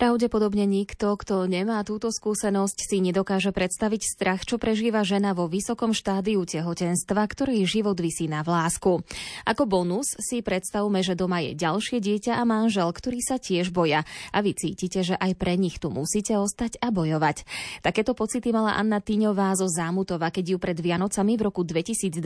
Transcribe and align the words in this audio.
Pravdepodobne 0.00 0.64
nikto, 0.64 1.12
kto 1.12 1.44
nemá 1.44 1.84
túto 1.84 2.08
skúsenosť, 2.08 2.88
si 2.88 3.04
nedokáže 3.04 3.52
predstaviť 3.52 4.00
strach, 4.08 4.48
čo 4.48 4.56
prežíva 4.56 5.04
žena 5.04 5.36
vo 5.36 5.44
vysokom 5.44 5.92
štádiu 5.92 6.40
tehotenstva, 6.48 7.20
ktorý 7.28 7.68
život 7.68 8.00
vysí 8.00 8.24
na 8.24 8.40
vlásku. 8.40 9.04
Ako 9.44 9.68
bonus 9.68 10.16
si 10.16 10.40
predstavme, 10.40 11.04
že 11.04 11.12
doma 11.12 11.44
je 11.44 11.52
ďalšie 11.52 12.00
dieťa 12.00 12.32
a 12.32 12.48
manžel, 12.48 12.88
ktorí 12.88 13.20
sa 13.20 13.36
tiež 13.36 13.76
boja 13.76 14.08
a 14.32 14.40
vy 14.40 14.56
cítite, 14.56 15.04
že 15.04 15.20
aj 15.20 15.36
pre 15.36 15.60
nich 15.60 15.76
tu 15.76 15.92
musíte 15.92 16.32
ostať 16.32 16.80
a 16.80 16.88
bojovať. 16.88 17.44
Takéto 17.84 18.16
pocity 18.16 18.56
mala 18.56 18.80
Anna 18.80 19.04
Týňová 19.04 19.52
zo 19.52 19.68
Zámutova, 19.68 20.32
keď 20.32 20.56
ju 20.56 20.56
pred 20.56 20.80
Vianocami 20.80 21.36
v 21.36 21.44
roku 21.44 21.60
2021 21.60 22.16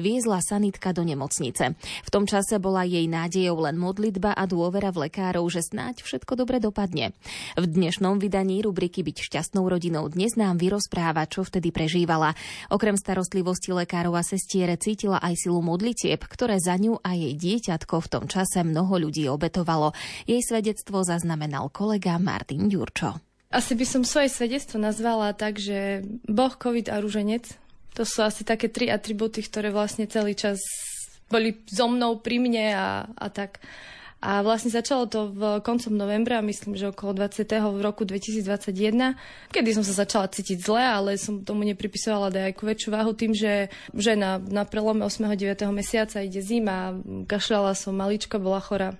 viezla 0.00 0.40
sanitka 0.40 0.96
do 0.96 1.04
nemocnice. 1.04 1.76
V 1.76 2.08
tom 2.08 2.24
čase 2.24 2.56
bola 2.56 2.88
jej 2.88 3.04
nádejou 3.04 3.60
len 3.60 3.76
modlitba 3.76 4.32
a 4.32 4.48
dôvera 4.48 4.88
v 4.88 5.12
lekárov, 5.12 5.44
že 5.52 5.68
snáď 5.68 6.00
všetko 6.00 6.32
dobre 6.40 6.61
dopadne. 6.62 7.10
V 7.58 7.66
dnešnom 7.66 8.22
vydaní 8.22 8.62
rubriky 8.62 9.02
Byť 9.02 9.26
šťastnou 9.26 9.66
rodinou 9.66 10.06
dnes 10.06 10.38
nám 10.38 10.62
vyrozpráva, 10.62 11.26
čo 11.26 11.42
vtedy 11.42 11.74
prežívala. 11.74 12.38
Okrem 12.70 12.94
starostlivosti 12.94 13.74
lekárov 13.74 14.14
a 14.14 14.22
sestiere 14.22 14.78
cítila 14.78 15.18
aj 15.18 15.42
silu 15.42 15.58
modlitieb, 15.58 16.22
ktoré 16.22 16.62
za 16.62 16.78
ňu 16.78 17.02
a 17.02 17.18
jej 17.18 17.34
dieťatko 17.34 17.98
v 17.98 18.10
tom 18.14 18.24
čase 18.30 18.62
mnoho 18.62 19.02
ľudí 19.02 19.26
obetovalo. 19.26 19.90
Jej 20.30 20.46
svedectvo 20.46 21.02
zaznamenal 21.02 21.74
kolega 21.74 22.22
Martin 22.22 22.70
Ďurčo. 22.70 23.18
Asi 23.52 23.76
by 23.76 23.84
som 23.84 24.02
svoje 24.06 24.32
svedectvo 24.32 24.80
nazvala 24.80 25.36
tak, 25.36 25.60
že 25.60 26.06
Boh, 26.24 26.54
COVID 26.56 26.88
a 26.88 27.02
rúženec, 27.04 27.44
to 27.92 28.08
sú 28.08 28.24
asi 28.24 28.48
také 28.48 28.72
tri 28.72 28.88
atributy, 28.88 29.44
ktoré 29.44 29.68
vlastne 29.68 30.08
celý 30.08 30.32
čas 30.32 30.56
boli 31.28 31.60
so 31.68 31.88
mnou 31.88 32.20
pri 32.24 32.40
mne 32.40 32.66
a, 32.72 32.88
a 33.08 33.26
tak. 33.28 33.60
A 34.22 34.38
vlastne 34.46 34.70
začalo 34.70 35.10
to 35.10 35.34
v 35.34 35.58
koncom 35.66 35.98
novembra, 35.98 36.38
myslím, 36.46 36.78
že 36.78 36.94
okolo 36.94 37.18
20. 37.18 37.42
v 37.42 37.80
roku 37.82 38.06
2021, 38.06 39.18
kedy 39.50 39.70
som 39.74 39.82
sa 39.82 40.06
začala 40.06 40.30
cítiť 40.30 40.62
zle, 40.62 40.78
ale 40.78 41.18
som 41.18 41.42
tomu 41.42 41.66
nepripisovala 41.66 42.30
nejakú 42.30 42.62
väčšiu 42.62 42.94
váhu 42.94 43.18
tým, 43.18 43.34
že 43.34 43.66
žena 43.90 44.38
na 44.38 44.62
prelome 44.62 45.02
8. 45.02 45.26
9. 45.26 45.66
mesiaca 45.74 46.22
ide 46.22 46.38
zima, 46.38 46.94
kašľala 47.26 47.74
som, 47.74 47.98
malička 47.98 48.38
bola 48.38 48.62
chora 48.62 48.94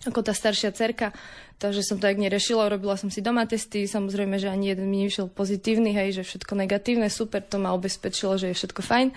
ako 0.00 0.24
tá 0.24 0.32
staršia 0.32 0.72
cerka, 0.72 1.12
takže 1.60 1.84
som 1.84 2.00
to 2.00 2.08
jak 2.08 2.16
nerešila, 2.16 2.72
robila 2.72 2.96
som 2.96 3.12
si 3.12 3.20
doma 3.20 3.44
testy, 3.44 3.84
samozrejme, 3.84 4.40
že 4.40 4.48
ani 4.48 4.72
jeden 4.72 4.88
mi 4.88 5.04
nevyšiel 5.04 5.28
pozitívny, 5.28 5.92
hej, 5.92 6.20
že 6.20 6.22
všetko 6.24 6.56
negatívne, 6.56 7.12
super, 7.12 7.44
to 7.44 7.60
ma 7.60 7.76
ubezpečilo, 7.76 8.40
že 8.40 8.52
je 8.52 8.56
všetko 8.56 8.80
fajn. 8.80 9.08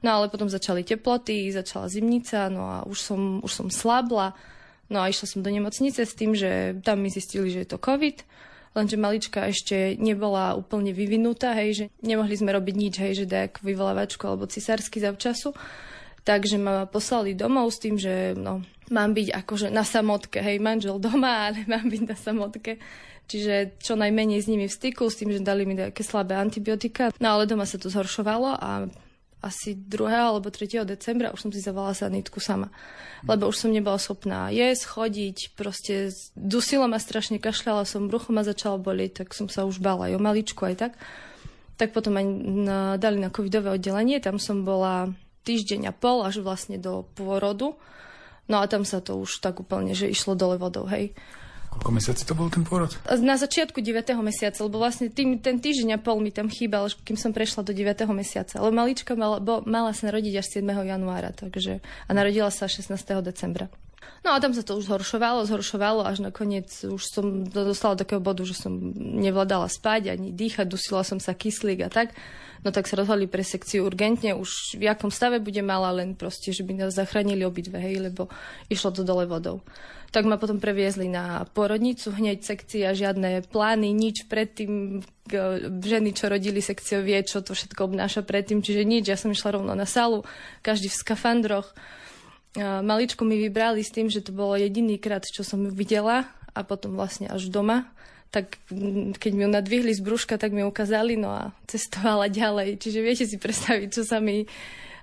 No 0.00 0.16
ale 0.16 0.32
potom 0.32 0.48
začali 0.48 0.80
teploty, 0.80 1.52
začala 1.52 1.92
zimnica, 1.92 2.48
no 2.48 2.64
a 2.72 2.76
už 2.88 2.98
som, 3.04 3.20
už 3.44 3.52
som 3.52 3.68
slabla, 3.68 4.32
No 4.90 4.98
a 4.98 5.06
išla 5.06 5.26
som 5.30 5.40
do 5.40 5.50
nemocnice 5.54 6.02
s 6.02 6.18
tým, 6.18 6.34
že 6.34 6.82
tam 6.82 6.98
mi 6.98 7.14
zistili, 7.14 7.54
že 7.54 7.62
je 7.62 7.70
to 7.70 7.78
COVID, 7.78 8.26
lenže 8.74 8.98
malička 8.98 9.46
ešte 9.46 9.94
nebola 9.98 10.58
úplne 10.58 10.90
vyvinutá, 10.90 11.54
hej, 11.58 11.70
že 11.74 11.84
nemohli 12.02 12.34
sme 12.34 12.50
robiť 12.50 12.74
nič, 12.74 12.94
hej, 12.98 13.12
že 13.22 13.30
dajak 13.30 13.62
vyvolávačku 13.62 14.22
alebo 14.26 14.50
cisársky 14.50 14.98
zavčasu. 14.98 15.54
Takže 16.20 16.60
ma 16.60 16.84
poslali 16.84 17.32
domov 17.32 17.72
s 17.72 17.80
tým, 17.80 17.96
že 17.96 18.36
no, 18.36 18.60
mám 18.92 19.16
byť 19.16 19.28
akože 19.30 19.72
na 19.72 19.86
samotke, 19.86 20.42
hej, 20.42 20.58
manžel 20.58 20.98
doma, 20.98 21.40
ale 21.48 21.62
mám 21.70 21.86
byť 21.86 22.02
na 22.04 22.16
samotke. 22.18 22.82
Čiže 23.30 23.78
čo 23.78 23.94
najmenej 23.94 24.42
s 24.42 24.50
nimi 24.50 24.66
v 24.66 24.74
styku, 24.74 25.06
s 25.06 25.22
tým, 25.22 25.30
že 25.30 25.38
dali 25.38 25.62
mi 25.62 25.78
také 25.78 26.02
slabé 26.02 26.34
antibiotika. 26.34 27.14
No 27.22 27.38
ale 27.38 27.46
doma 27.46 27.62
sa 27.62 27.78
to 27.78 27.86
zhoršovalo 27.86 28.58
a 28.58 28.90
asi 29.40 29.72
2. 29.72 30.08
alebo 30.08 30.52
3. 30.52 30.84
decembra 30.84 31.32
už 31.32 31.48
som 31.48 31.50
si 31.52 31.64
zavolala 31.64 31.96
sanitku 31.96 32.40
sama. 32.40 32.68
Lebo 33.24 33.48
už 33.48 33.56
som 33.56 33.72
nebola 33.72 33.96
schopná 33.96 34.52
jesť, 34.52 34.96
chodiť, 34.96 35.56
proste 35.56 36.12
dusilo 36.36 36.88
ma 36.88 37.00
strašne, 37.00 37.40
kašľala 37.40 37.88
som, 37.88 38.08
brucho 38.08 38.32
ma 38.32 38.44
začalo 38.44 38.80
bolieť, 38.80 39.24
tak 39.24 39.36
som 39.36 39.48
sa 39.48 39.64
už 39.64 39.80
bala 39.80 40.12
aj 40.12 40.16
o 40.16 40.20
maličku 40.20 40.60
aj 40.64 40.76
tak. 40.76 40.92
Tak 41.80 41.96
potom 41.96 42.16
aj 42.20 42.26
na, 42.44 42.80
dali 43.00 43.16
na 43.16 43.32
covidové 43.32 43.72
oddelenie, 43.72 44.20
tam 44.20 44.36
som 44.36 44.64
bola 44.64 45.12
týždeň 45.48 45.88
a 45.88 45.96
pol 45.96 46.20
až 46.24 46.44
vlastne 46.44 46.76
do 46.76 47.08
pôrodu. 47.16 47.76
No 48.50 48.60
a 48.60 48.64
tam 48.68 48.84
sa 48.84 49.00
to 49.00 49.16
už 49.16 49.40
tak 49.40 49.62
úplne, 49.62 49.96
že 49.96 50.10
išlo 50.10 50.36
dole 50.36 50.60
vodou, 50.60 50.84
hej. 50.90 51.16
Koľko 51.70 51.90
mesiaci 51.94 52.22
to 52.26 52.34
bol 52.34 52.50
ten 52.50 52.66
pôrod? 52.66 52.90
Na 53.22 53.38
začiatku 53.38 53.78
9. 53.78 54.02
mesiaca, 54.20 54.58
lebo 54.66 54.82
vlastne 54.82 55.06
tým, 55.06 55.38
ten 55.38 55.62
týždeň 55.62 55.96
a 55.96 55.98
pol 56.02 56.18
mi 56.18 56.34
tam 56.34 56.50
chýbal, 56.50 56.90
kým 57.06 57.14
som 57.14 57.30
prešla 57.30 57.62
do 57.62 57.70
9. 57.70 57.94
mesiaca. 58.10 58.58
Lebo 58.58 58.74
malička 58.74 59.14
mala, 59.14 59.38
bo, 59.38 59.62
mala 59.62 59.94
sa 59.94 60.10
narodiť 60.10 60.42
až 60.42 60.46
7. 60.60 60.66
januára, 60.66 61.30
takže, 61.30 61.78
a 61.80 62.10
narodila 62.10 62.50
sa 62.50 62.66
16. 62.66 62.90
decembra. 63.22 63.70
No 64.20 64.36
a 64.36 64.40
tam 64.40 64.52
sa 64.52 64.60
to 64.60 64.76
už 64.76 64.88
zhoršovalo, 64.88 65.48
zhoršovalo, 65.48 66.04
až 66.04 66.20
nakoniec 66.20 66.68
už 66.84 67.00
som 67.00 67.44
dostala 67.48 67.96
do 67.96 68.04
takého 68.04 68.20
bodu, 68.20 68.44
že 68.44 68.52
som 68.52 68.72
nevládala 68.96 69.68
spať 69.68 70.12
ani 70.12 70.28
dýchať, 70.32 70.68
dusila 70.68 71.04
som 71.04 71.16
sa 71.16 71.32
kyslík 71.32 71.84
a 71.84 71.92
tak. 71.92 72.12
No 72.60 72.68
tak 72.68 72.84
sa 72.84 73.00
rozhodli 73.00 73.24
pre 73.24 73.40
sekciu 73.40 73.88
urgentne, 73.88 74.36
už 74.36 74.76
v 74.76 74.84
akom 74.92 75.08
stave 75.08 75.40
bude 75.40 75.64
mala, 75.64 75.96
len 75.96 76.12
proste, 76.12 76.52
že 76.52 76.60
by 76.60 76.76
nás 76.76 76.92
zachránili 76.92 77.48
obidve, 77.48 77.80
hej, 77.80 78.12
lebo 78.12 78.28
išlo 78.68 78.92
to 78.92 79.00
dole 79.00 79.24
vodou. 79.24 79.64
Tak 80.12 80.28
ma 80.28 80.36
potom 80.36 80.60
previezli 80.60 81.08
na 81.08 81.48
porodnicu, 81.56 82.12
hneď 82.12 82.44
sekcia, 82.44 82.92
žiadne 82.92 83.46
plány, 83.48 83.94
nič 83.94 84.28
predtým. 84.28 85.00
Ženy, 85.80 86.10
čo 86.12 86.26
rodili 86.26 86.58
sekciou, 86.58 87.06
vie, 87.06 87.22
čo 87.22 87.40
to 87.40 87.54
všetko 87.54 87.86
obnáša 87.86 88.26
predtým, 88.26 88.60
čiže 88.60 88.82
nič. 88.82 89.06
Ja 89.06 89.14
som 89.14 89.30
išla 89.30 89.56
rovno 89.56 89.72
na 89.72 89.86
salu, 89.86 90.26
každý 90.66 90.90
v 90.90 91.00
skafandroch. 91.00 91.70
Maličku 92.58 93.22
mi 93.22 93.38
vybrali 93.38 93.84
s 93.84 93.94
tým, 93.94 94.10
že 94.10 94.26
to 94.26 94.34
bolo 94.34 94.58
jediný 94.58 94.98
krát, 94.98 95.22
čo 95.22 95.46
som 95.46 95.62
ju 95.62 95.70
videla 95.70 96.26
a 96.50 96.66
potom 96.66 96.98
vlastne 96.98 97.30
až 97.30 97.46
doma 97.50 97.86
tak 98.30 98.62
keď 99.18 99.30
mi 99.34 99.42
ju 99.42 99.50
nadvihli 99.50 99.90
z 99.90 100.06
brúška, 100.06 100.38
tak 100.38 100.54
mi 100.54 100.62
ukázali, 100.62 101.18
no 101.18 101.34
a 101.34 101.50
cestovala 101.66 102.30
ďalej. 102.40 102.78
Čiže 102.78 102.98
viete 103.02 103.26
si 103.26 103.36
predstaviť, 103.36 103.88
čo 103.90 104.02
sa 104.06 104.22
mi 104.22 104.46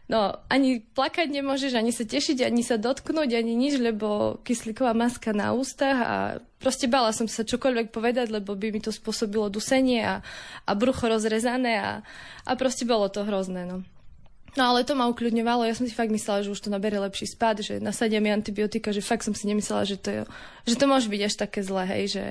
No, 0.07 0.40
ani 0.47 0.80
plakať 0.80 1.28
nemôžeš, 1.28 1.75
ani 1.75 1.91
sa 1.91 2.07
tešiť, 2.07 2.40
ani 2.47 2.63
sa 2.63 2.80
dotknúť, 2.80 3.28
ani 3.36 3.59
nič, 3.59 3.75
lebo 3.75 4.40
kyslíková 4.47 4.96
maska 4.96 5.36
na 5.36 5.52
ústach 5.52 6.00
a 6.00 6.16
proste 6.63 6.88
bala 6.88 7.12
som 7.12 7.28
sa 7.28 7.44
čokoľvek 7.44 7.91
povedať, 7.91 8.31
lebo 8.31 8.56
by 8.56 8.72
mi 8.72 8.80
to 8.80 8.96
spôsobilo 8.96 9.52
dusenie 9.52 10.07
a, 10.07 10.24
a 10.63 10.72
brucho 10.80 11.12
rozrezané 11.12 11.84
a, 11.84 11.91
a 12.47 12.52
proste 12.56 12.88
bolo 12.88 13.12
to 13.12 13.28
hrozné, 13.28 13.68
no. 13.68 13.84
No 14.56 14.74
ale 14.74 14.88
to 14.88 14.97
ma 14.97 15.06
ukľudňovalo, 15.12 15.69
ja 15.69 15.78
som 15.78 15.85
si 15.85 15.94
fakt 15.94 16.09
myslela, 16.09 16.41
že 16.41 16.50
už 16.50 16.66
to 16.66 16.74
nabere 16.74 16.97
lepší 16.97 17.30
spad, 17.30 17.62
že 17.62 17.78
nasadia 17.78 18.18
mi 18.18 18.34
antibiotika, 18.34 18.90
že 18.90 19.06
fakt 19.06 19.22
som 19.22 19.38
si 19.38 19.46
nemyslela, 19.46 19.85
že 19.85 20.02
to, 20.02 20.09
je, 20.09 20.22
že 20.66 20.75
to 20.81 20.90
môže 20.90 21.12
byť 21.13 21.22
až 21.30 21.35
také 21.38 21.59
zlé, 21.62 21.84
hej, 21.85 22.03
že, 22.09 22.25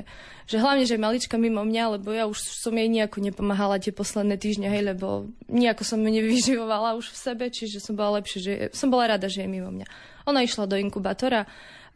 že 0.50 0.56
hlavne, 0.58 0.82
že 0.88 0.98
je 0.98 1.04
malička 1.06 1.38
mimo 1.38 1.62
mňa, 1.62 2.00
lebo 2.00 2.10
ja 2.10 2.26
už 2.26 2.40
som 2.40 2.74
jej 2.74 2.90
nejako 2.90 3.22
nepomáhala 3.22 3.78
tie 3.78 3.94
posledné 3.94 4.42
týždne, 4.42 4.66
hej, 4.66 4.96
lebo 4.96 5.30
nejako 5.46 5.86
som 5.86 6.02
ju 6.02 6.10
nevyživovala 6.10 6.98
už 6.98 7.14
v 7.14 7.20
sebe, 7.20 7.44
čiže 7.46 7.78
som 7.78 7.94
bola 7.94 8.18
lepšie, 8.18 8.38
že 8.42 8.52
som 8.74 8.90
bola 8.90 9.14
rada, 9.14 9.30
že 9.30 9.44
je 9.44 9.52
mimo 9.52 9.70
mňa. 9.70 9.86
Ona 10.26 10.42
išla 10.42 10.66
do 10.66 10.74
inkubátora, 10.74 11.46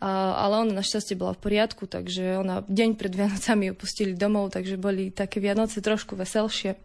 a, 0.01 0.11
ale 0.47 0.63
ona 0.63 0.79
našťastie 0.79 1.19
bola 1.19 1.35
v 1.35 1.43
poriadku, 1.43 1.91
takže 1.91 2.39
ona 2.39 2.63
deň 2.71 2.91
pred 2.95 3.13
Vianocami 3.13 3.69
ju 3.69 3.75
pustili 3.75 4.15
domov, 4.15 4.55
takže 4.55 4.79
boli 4.79 5.11
také 5.11 5.43
Vianoce 5.43 5.83
trošku 5.83 6.15
veselšie. 6.15 6.79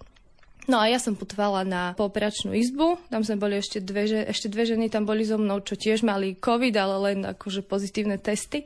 No 0.66 0.81
a 0.81 0.90
ja 0.90 0.98
som 0.98 1.14
putovala 1.14 1.62
na 1.62 1.94
pooperačnú 1.94 2.50
izbu, 2.58 2.98
tam 3.14 3.22
sme 3.22 3.38
boli 3.38 3.62
ešte 3.62 3.78
dve, 3.86 4.26
ešte 4.26 4.50
dve 4.50 4.66
ženy, 4.66 4.90
tam 4.90 5.06
boli 5.06 5.22
so 5.22 5.38
mnou, 5.38 5.62
čo 5.62 5.78
tiež 5.78 6.02
mali 6.02 6.34
COVID, 6.42 6.74
ale 6.74 6.96
len 7.12 7.20
akože 7.38 7.62
pozitívne 7.62 8.18
testy. 8.18 8.66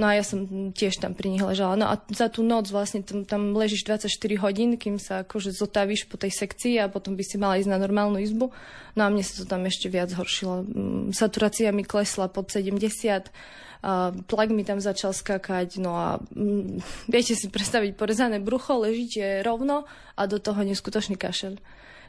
No 0.00 0.08
a 0.08 0.16
ja 0.16 0.24
som 0.24 0.72
tiež 0.72 1.04
tam 1.04 1.12
pri 1.12 1.28
nich 1.28 1.44
ležala. 1.44 1.76
No 1.76 1.86
a 1.92 2.00
za 2.08 2.32
tú 2.32 2.40
noc 2.40 2.72
vlastne 2.72 3.04
tam, 3.04 3.28
tam 3.28 3.52
ležíš 3.52 3.84
24 3.84 4.08
hodín, 4.40 4.80
kým 4.80 4.96
sa 4.96 5.20
akože 5.20 5.52
zotavíš 5.52 6.08
po 6.08 6.16
tej 6.16 6.32
sekcii 6.32 6.80
a 6.80 6.88
potom 6.88 7.12
by 7.12 7.20
si 7.20 7.36
mala 7.36 7.60
ísť 7.60 7.68
na 7.68 7.76
normálnu 7.76 8.16
izbu. 8.16 8.48
No 8.96 9.00
a 9.04 9.12
mne 9.12 9.20
sa 9.20 9.44
to 9.44 9.44
tam 9.44 9.68
ešte 9.68 9.92
viac 9.92 10.08
horšilo. 10.16 10.64
Mm, 10.64 11.04
saturácia 11.12 11.68
mi 11.76 11.84
klesla 11.84 12.32
pod 12.32 12.48
70 12.48 13.28
a 13.82 14.14
tlak 14.14 14.48
mi 14.54 14.64
tam 14.64 14.78
začal 14.80 15.12
skakať, 15.12 15.76
no 15.82 15.92
a 15.92 16.08
m, 16.32 16.80
mm, 16.80 17.08
viete 17.12 17.36
si 17.36 17.52
predstaviť 17.52 17.92
porezané 17.92 18.40
brucho, 18.40 18.80
ležíte 18.80 19.44
rovno 19.44 19.84
a 20.16 20.22
do 20.24 20.40
toho 20.40 20.64
neskutočný 20.64 21.20
kašel. 21.20 21.60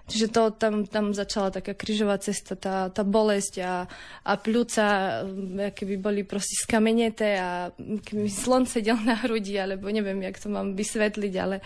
Čiže 0.03 0.35
to 0.35 0.51
tam, 0.51 0.83
tam 0.83 1.15
začala 1.15 1.47
taká 1.47 1.71
kryžová 1.71 2.19
cesta, 2.19 2.59
tá, 2.59 2.91
tá 2.91 3.07
bolesť 3.07 3.53
a, 3.63 3.87
a 4.27 4.31
pľúca, 4.35 4.83
mm, 5.23 5.71
keby 5.71 5.95
boli 5.95 6.21
proste 6.27 6.59
skameneté 6.59 7.39
a 7.39 7.71
keby 7.77 8.27
slon 8.27 8.67
sedel 8.67 8.99
na 8.99 9.15
hrudi, 9.23 9.55
alebo 9.55 9.87
neviem, 9.87 10.19
jak 10.27 10.39
to 10.43 10.51
mám 10.51 10.75
vysvetliť, 10.75 11.33
ale 11.39 11.63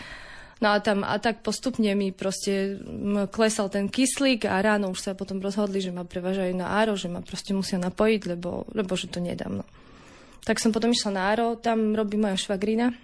No 0.57 0.73
a 0.73 0.81
tam 0.81 1.05
a 1.05 1.21
tak 1.21 1.45
postupne 1.45 1.93
mi 1.93 2.09
proste 2.09 2.81
klesal 3.29 3.69
ten 3.69 3.85
kyslík 3.85 4.49
a 4.49 4.57
ráno 4.57 4.89
už 4.89 5.05
sa 5.05 5.11
potom 5.13 5.37
rozhodli, 5.37 5.77
že 5.77 5.93
ma 5.93 6.01
prevážajú 6.01 6.49
na 6.57 6.73
áro, 6.81 6.97
že 6.97 7.13
ma 7.13 7.21
proste 7.21 7.53
musia 7.53 7.77
napojiť, 7.77 8.21
lebo, 8.25 8.65
lebo 8.73 8.97
že 8.97 9.05
to 9.05 9.21
nedám. 9.21 9.61
No 9.61 9.65
tak 10.47 10.63
som 10.63 10.71
potom 10.71 10.95
išla 10.95 11.11
na 11.11 11.23
Aro, 11.35 11.59
tam 11.59 11.91
robí 11.91 12.15
moja 12.15 12.39
švagrina. 12.39 12.95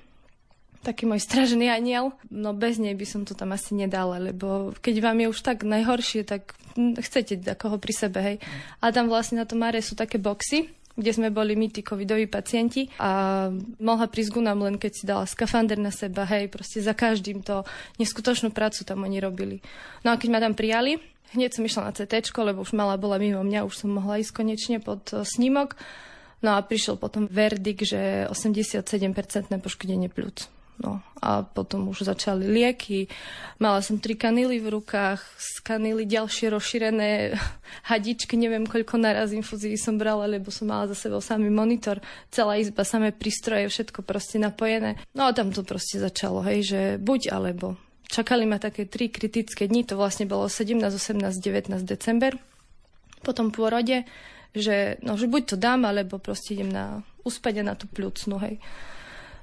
Taký 0.83 1.07
môj 1.07 1.23
stražený 1.23 1.71
aniel. 1.71 2.11
No 2.27 2.51
bez 2.51 2.77
nej 2.77 2.93
by 2.93 3.05
som 3.07 3.21
to 3.23 3.33
tam 3.33 3.55
asi 3.55 3.71
nedala, 3.73 4.19
lebo 4.19 4.75
keď 4.83 4.95
vám 4.99 5.17
je 5.23 5.27
už 5.31 5.39
tak 5.39 5.63
najhoršie, 5.63 6.27
tak 6.27 6.53
chcete 6.77 7.41
takoho 7.41 7.79
pri 7.79 7.93
sebe, 7.95 8.19
hej. 8.19 8.37
A 8.83 8.91
tam 8.91 9.07
vlastne 9.07 9.39
na 9.39 9.47
tom 9.47 9.63
Mare 9.63 9.79
sú 9.79 9.95
také 9.95 10.19
boxy, 10.19 10.67
kde 10.93 11.11
sme 11.13 11.33
boli 11.33 11.57
my, 11.57 11.73
tí 11.73 11.81
covidoví 11.81 12.29
pacienti 12.29 12.85
a 13.01 13.49
mohla 13.81 14.05
prísť 14.05 14.37
nám 14.45 14.61
len 14.61 14.77
keď 14.77 14.91
si 14.93 15.03
dala 15.09 15.25
skafander 15.25 15.81
na 15.81 15.89
seba, 15.89 16.21
hej, 16.29 16.53
proste 16.53 16.85
za 16.85 16.93
každým 16.93 17.41
to 17.41 17.65
neskutočnú 17.97 18.53
prácu 18.53 18.85
tam 18.85 19.01
oni 19.01 19.17
robili. 19.17 19.57
No 20.05 20.13
a 20.13 20.19
keď 20.21 20.29
ma 20.29 20.39
tam 20.43 20.53
prijali, 20.53 21.01
hneď 21.33 21.57
som 21.57 21.65
išla 21.65 21.89
na 21.89 21.95
CT, 21.97 22.29
lebo 22.37 22.61
už 22.61 22.77
mala 22.77 22.93
bola 23.01 23.17
mimo 23.17 23.41
mňa, 23.41 23.65
už 23.65 23.85
som 23.85 23.89
mohla 23.89 24.21
ísť 24.21 24.33
konečne 24.37 24.77
pod 24.77 25.09
e, 25.09 25.25
snímok. 25.25 25.73
No 26.45 26.53
a 26.53 26.61
prišiel 26.61 26.99
potom 26.99 27.25
verdik, 27.25 27.81
že 27.81 28.29
87% 28.29 28.85
poškodenie 29.49 30.13
pľúc. 30.13 30.51
No 30.81 31.05
a 31.21 31.45
potom 31.45 31.87
už 31.93 32.09
začali 32.09 32.49
lieky. 32.49 33.05
Mala 33.61 33.79
som 33.85 34.01
tri 34.01 34.17
kanily 34.17 34.57
v 34.57 34.75
rukách, 34.75 35.21
z 35.37 35.61
kanily 35.61 36.03
ďalšie 36.09 36.49
rozšírené 36.49 37.37
hadičky, 37.91 38.35
neviem 38.35 38.65
koľko 38.65 38.97
naraz 38.97 39.31
infúzií 39.31 39.77
som 39.77 39.95
brala, 39.95 40.25
lebo 40.25 40.49
som 40.49 40.67
mala 40.67 40.89
za 40.89 40.97
sebou 40.97 41.21
samý 41.21 41.53
monitor, 41.53 42.01
celá 42.33 42.57
izba, 42.57 42.81
samé 42.83 43.13
prístroje, 43.13 43.69
všetko 43.69 44.01
proste 44.01 44.41
napojené. 44.41 44.97
No 45.13 45.29
a 45.29 45.31
tam 45.31 45.53
to 45.53 45.61
proste 45.61 46.01
začalo, 46.01 46.41
hej, 46.43 46.59
že 46.65 46.79
buď 46.97 47.31
alebo. 47.31 47.77
Čakali 48.09 48.45
ma 48.45 48.57
také 48.57 48.89
tri 48.89 49.09
kritické 49.09 49.69
dni, 49.69 49.85
to 49.85 49.97
vlastne 49.97 50.25
bolo 50.25 50.49
17, 50.49 50.81
18, 50.81 51.21
19 51.39 51.81
december. 51.85 52.35
Po 53.23 53.31
tom 53.31 53.53
pôrode, 53.53 54.03
že, 54.53 54.99
no, 55.01 55.15
že 55.15 55.29
buď 55.29 55.55
to 55.55 55.57
dám, 55.57 55.87
alebo 55.87 56.19
proste 56.19 56.53
idem 56.57 56.69
na 56.69 57.01
úspede 57.23 57.63
na 57.63 57.73
tú 57.73 57.87
pľúcnu, 57.87 58.37
hej. 58.43 58.59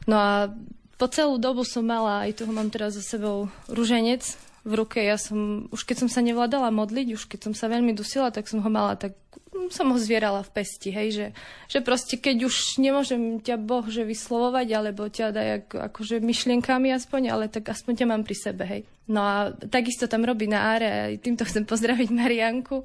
No 0.04 0.16
a 0.20 0.52
po 1.00 1.08
celú 1.08 1.40
dobu 1.40 1.64
som 1.64 1.80
mala, 1.80 2.28
aj 2.28 2.44
toho 2.44 2.52
mám 2.52 2.68
teraz 2.68 2.92
za 2.92 3.16
sebou, 3.16 3.48
ruženec 3.72 4.20
v 4.68 4.72
ruke. 4.76 5.00
Ja 5.00 5.16
som, 5.16 5.72
už 5.72 5.88
keď 5.88 6.04
som 6.04 6.08
sa 6.12 6.20
nevládala 6.20 6.68
modliť, 6.68 7.16
už 7.16 7.24
keď 7.24 7.48
som 7.48 7.54
sa 7.56 7.72
veľmi 7.72 7.96
dusila, 7.96 8.28
tak 8.28 8.44
som 8.44 8.60
ho 8.60 8.68
mala 8.68 9.00
tak 9.00 9.16
hm, 9.56 9.72
som 9.72 9.88
ho 9.88 9.96
zvierala 9.96 10.44
v 10.44 10.52
pesti, 10.60 10.92
hej, 10.92 11.08
že, 11.16 11.26
že 11.72 11.78
proste 11.80 12.20
keď 12.20 12.44
už 12.44 12.76
nemôžem 12.76 13.40
ťa 13.40 13.56
Boh 13.56 13.88
že 13.88 14.04
vyslovovať, 14.04 14.68
alebo 14.76 15.08
ťa 15.08 15.32
daj 15.32 15.48
ako, 15.64 15.76
akože 15.88 16.16
myšlienkami 16.20 16.92
aspoň, 16.92 17.22
ale 17.32 17.44
tak 17.48 17.72
aspoň 17.72 18.04
ťa 18.04 18.06
mám 18.12 18.22
pri 18.28 18.36
sebe, 18.36 18.68
hej. 18.68 18.82
No 19.08 19.24
a 19.24 19.36
takisto 19.56 20.04
tam 20.04 20.28
robí 20.28 20.44
na 20.44 20.76
áre, 20.76 21.16
týmto 21.16 21.48
chcem 21.48 21.64
pozdraviť 21.64 22.12
Marianku. 22.12 22.84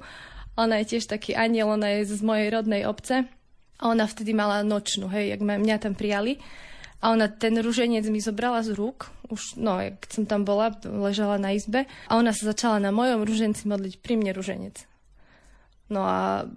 Ona 0.56 0.80
je 0.80 0.96
tiež 0.96 1.12
taký 1.12 1.36
aniel, 1.36 1.68
ona 1.68 2.00
je 2.00 2.16
z 2.16 2.24
mojej 2.24 2.48
rodnej 2.48 2.88
obce. 2.88 3.28
A 3.76 3.92
ona 3.92 4.08
vtedy 4.08 4.32
mala 4.32 4.64
nočnú, 4.64 5.12
hej, 5.12 5.36
jak 5.36 5.44
mňa 5.44 5.76
tam 5.76 5.92
prijali. 5.92 6.40
A 7.04 7.12
ona 7.12 7.28
ten 7.28 7.52
ruženec 7.60 8.08
mi 8.08 8.24
zobrala 8.24 8.64
z 8.64 8.72
rúk, 8.72 9.12
už, 9.28 9.60
no, 9.60 9.76
keď 9.78 10.10
som 10.10 10.24
tam 10.24 10.48
bola, 10.48 10.72
ležala 10.84 11.36
na 11.36 11.52
izbe. 11.52 11.84
A 12.08 12.12
ona 12.16 12.32
sa 12.32 12.50
začala 12.50 12.80
na 12.80 12.94
mojom 12.94 13.26
ruženci 13.26 13.68
modliť 13.68 14.00
pri 14.00 14.16
mne 14.16 14.32
ruženec. 14.32 14.76
No 15.92 16.02
a 16.02 16.48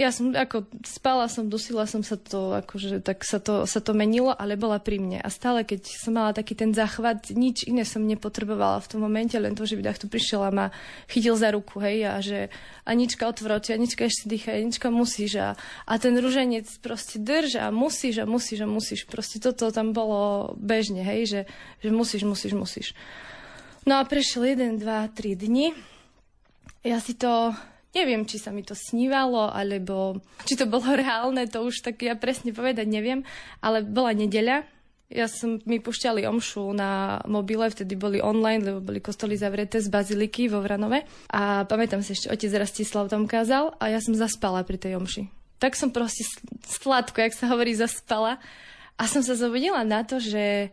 ja 0.00 0.08
som 0.08 0.32
ako 0.32 0.64
spala 0.88 1.28
som, 1.28 1.52
dusila 1.52 1.84
som 1.84 2.00
sa 2.00 2.16
to, 2.16 2.56
akože 2.64 3.04
tak 3.04 3.28
sa 3.28 3.36
to, 3.36 3.68
sa 3.68 3.76
to 3.84 3.92
menilo, 3.92 4.32
ale 4.32 4.56
bola 4.56 4.80
pri 4.80 4.96
mne. 4.96 5.20
A 5.20 5.28
stále, 5.28 5.68
keď 5.68 5.84
som 5.84 6.16
mala 6.16 6.32
taký 6.32 6.56
ten 6.56 6.72
záchvat, 6.72 7.28
nič 7.36 7.68
iné 7.68 7.84
som 7.84 8.00
nepotrebovala 8.00 8.80
v 8.80 8.88
tom 8.88 9.04
momente, 9.04 9.36
len 9.36 9.52
to, 9.52 9.68
že 9.68 9.76
by 9.76 9.92
takto 9.92 10.08
prišiel 10.08 10.48
a 10.48 10.50
ma 10.50 10.66
chytil 11.12 11.36
za 11.36 11.52
ruku, 11.52 11.76
hej, 11.84 12.08
a 12.08 12.24
že 12.24 12.48
Anička 12.88 13.28
otvor 13.28 13.60
oči, 13.60 13.76
Anička 13.76 14.08
ešte 14.08 14.32
dýchaj, 14.32 14.64
Anička 14.64 14.88
musíš 14.88 15.32
a, 15.36 15.48
a 15.84 15.92
ten 16.00 16.16
ruženec 16.16 16.72
proste 16.80 17.20
drž 17.20 17.60
a 17.60 17.68
musíš 17.68 18.24
a 18.24 18.26
musíš 18.26 18.64
a 18.64 18.68
musíš. 18.68 19.04
Proste 19.04 19.44
toto 19.44 19.68
tam 19.68 19.92
bolo 19.92 20.56
bežne, 20.56 21.04
hej, 21.04 21.28
že, 21.28 21.40
že 21.84 21.88
musíš, 21.92 22.24
musíš, 22.24 22.52
musíš. 22.56 22.88
No 23.84 24.00
a 24.00 24.08
prešiel 24.08 24.56
jeden, 24.56 24.80
dva, 24.80 25.12
tri 25.12 25.36
dni. 25.36 25.76
Ja 26.80 26.98
si 26.98 27.14
to 27.14 27.54
Neviem, 27.92 28.24
či 28.24 28.40
sa 28.40 28.48
mi 28.50 28.64
to 28.64 28.72
snívalo, 28.72 29.52
alebo 29.52 30.20
či 30.48 30.56
to 30.56 30.64
bolo 30.64 30.96
reálne, 31.02 31.44
to 31.48 31.60
už 31.64 31.84
tak 31.84 32.00
ja 32.00 32.16
presne 32.16 32.56
povedať 32.56 32.88
neviem, 32.88 33.24
ale 33.60 33.84
bola 33.84 34.16
nedeľa, 34.16 34.64
ja 35.12 35.28
som, 35.28 35.60
mi 35.68 35.76
pušťali 35.76 36.24
omšu 36.24 36.72
na 36.72 37.20
mobile, 37.28 37.68
vtedy 37.68 38.00
boli 38.00 38.18
online, 38.24 38.64
lebo 38.64 38.80
boli 38.80 39.04
kostoly 39.04 39.36
zavreté 39.36 39.84
z 39.84 39.92
baziliky 39.92 40.48
vo 40.48 40.64
Vranove. 40.64 41.04
A 41.28 41.68
pamätám 41.68 42.00
si 42.00 42.16
ešte, 42.16 42.32
otec 42.32 42.48
Rastislav 42.56 43.12
tam 43.12 43.28
kázal 43.28 43.76
a 43.76 43.92
ja 43.92 44.00
som 44.00 44.16
zaspala 44.16 44.64
pri 44.64 44.80
tej 44.80 44.96
omši. 44.96 45.28
Tak 45.60 45.76
som 45.76 45.92
proste 45.92 46.24
sladko, 46.64 47.20
jak 47.20 47.36
sa 47.36 47.52
hovorí, 47.52 47.76
zaspala. 47.76 48.40
A 48.96 49.04
som 49.04 49.20
sa 49.20 49.36
zobudila 49.36 49.84
na 49.84 50.00
to, 50.02 50.16
že 50.16 50.72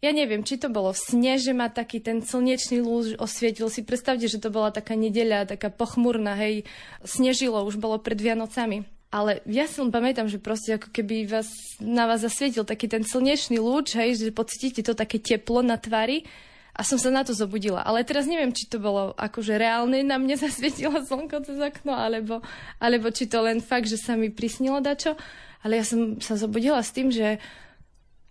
ja 0.00 0.16
neviem, 0.16 0.40
či 0.40 0.56
to 0.56 0.72
bolo 0.72 0.96
v 0.96 1.00
sne, 1.00 1.36
že 1.36 1.52
ma 1.52 1.68
taký 1.68 2.00
ten 2.00 2.24
slnečný 2.24 2.80
lúž 2.80 3.20
osvietil. 3.20 3.68
Si 3.68 3.84
predstavte, 3.84 4.24
že 4.24 4.40
to 4.40 4.48
bola 4.48 4.72
taká 4.72 4.96
nedeľa, 4.96 5.52
taká 5.52 5.68
pochmurná, 5.68 6.40
hej, 6.40 6.64
snežilo, 7.04 7.60
už 7.68 7.76
bolo 7.76 8.00
pred 8.00 8.16
Vianocami. 8.16 8.88
Ale 9.12 9.44
ja 9.44 9.68
si 9.68 9.76
len 9.82 9.92
pamätám, 9.92 10.30
že 10.30 10.40
proste 10.40 10.80
ako 10.80 10.88
keby 10.88 11.28
vás, 11.28 11.50
na 11.82 12.08
vás 12.08 12.24
zasvietil 12.24 12.64
taký 12.64 12.88
ten 12.88 13.04
slnečný 13.04 13.60
lúč, 13.60 13.92
hej, 13.92 14.16
že 14.16 14.32
pocítite 14.32 14.80
to 14.80 14.96
také 14.96 15.20
teplo 15.20 15.60
na 15.60 15.76
tvári 15.76 16.24
a 16.72 16.80
som 16.80 16.96
sa 16.96 17.12
na 17.12 17.20
to 17.20 17.36
zobudila. 17.36 17.84
Ale 17.84 18.06
teraz 18.06 18.24
neviem, 18.24 18.56
či 18.56 18.70
to 18.70 18.80
bolo 18.80 19.12
akože 19.20 19.58
reálne, 19.60 20.00
na 20.00 20.16
mne 20.16 20.38
zasvietilo 20.48 21.04
slnko 21.04 21.44
cez 21.44 21.60
okno, 21.60 21.92
alebo, 21.92 22.40
alebo 22.80 23.12
či 23.12 23.28
to 23.28 23.44
len 23.44 23.60
fakt, 23.60 23.90
že 23.90 24.00
sa 24.00 24.16
mi 24.16 24.32
prisnilo 24.32 24.80
dačo. 24.80 25.12
Ale 25.60 25.76
ja 25.76 25.84
som 25.84 26.16
sa 26.24 26.40
zobudila 26.40 26.80
s 26.80 26.94
tým, 26.96 27.12
že 27.12 27.36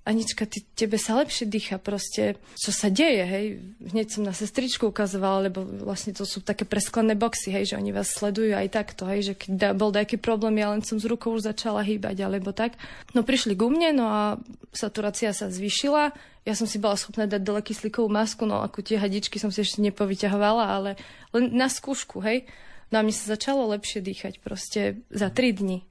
Anička, 0.09 0.49
ty, 0.49 0.65
tebe 0.73 0.97
sa 0.97 1.21
lepšie 1.21 1.45
dýcha, 1.45 1.77
proste, 1.77 2.41
čo 2.57 2.73
sa 2.73 2.89
deje, 2.89 3.21
hej. 3.29 3.45
Hneď 3.93 4.07
som 4.09 4.25
na 4.25 4.33
sestričku 4.33 4.89
ukazovala, 4.89 5.53
lebo 5.53 5.61
vlastne 5.61 6.17
to 6.17 6.25
sú 6.25 6.41
také 6.41 6.65
presklené 6.65 7.13
boxy, 7.13 7.53
hej, 7.53 7.69
že 7.69 7.77
oni 7.77 7.93
vás 7.93 8.09
sledujú 8.17 8.57
aj 8.57 8.73
takto, 8.73 9.05
hej, 9.05 9.29
že 9.29 9.33
keď 9.37 9.77
bol 9.77 9.93
nejaký 9.93 10.17
problém, 10.17 10.57
ja 10.57 10.73
len 10.73 10.81
som 10.81 10.97
z 10.97 11.05
rukou 11.05 11.37
už 11.37 11.45
začala 11.45 11.85
hýbať, 11.85 12.25
alebo 12.25 12.49
tak. 12.49 12.73
No 13.13 13.21
prišli 13.21 13.53
ku 13.53 13.69
mne, 13.69 14.01
no 14.01 14.09
a 14.09 14.41
saturácia 14.73 15.29
sa 15.29 15.53
zvýšila, 15.53 16.09
ja 16.41 16.53
som 16.57 16.65
si 16.65 16.81
bola 16.81 16.97
schopná 16.97 17.29
dať 17.29 17.45
dole 17.45 17.61
kyslíkovú 17.61 18.09
masku, 18.09 18.49
no 18.49 18.65
ako 18.65 18.81
tie 18.81 18.97
hadičky 18.97 19.37
som 19.37 19.53
si 19.53 19.61
ešte 19.61 19.77
nepovyťahovala, 19.85 20.65
ale 20.73 20.97
len 21.37 21.53
na 21.53 21.69
skúšku, 21.69 22.17
hej. 22.25 22.49
No 22.89 22.97
a 22.97 23.05
mne 23.05 23.13
sa 23.13 23.37
začalo 23.37 23.69
lepšie 23.77 24.01
dýchať 24.01 24.41
proste 24.41 25.05
za 25.13 25.29
tri 25.29 25.53
dni. 25.53 25.85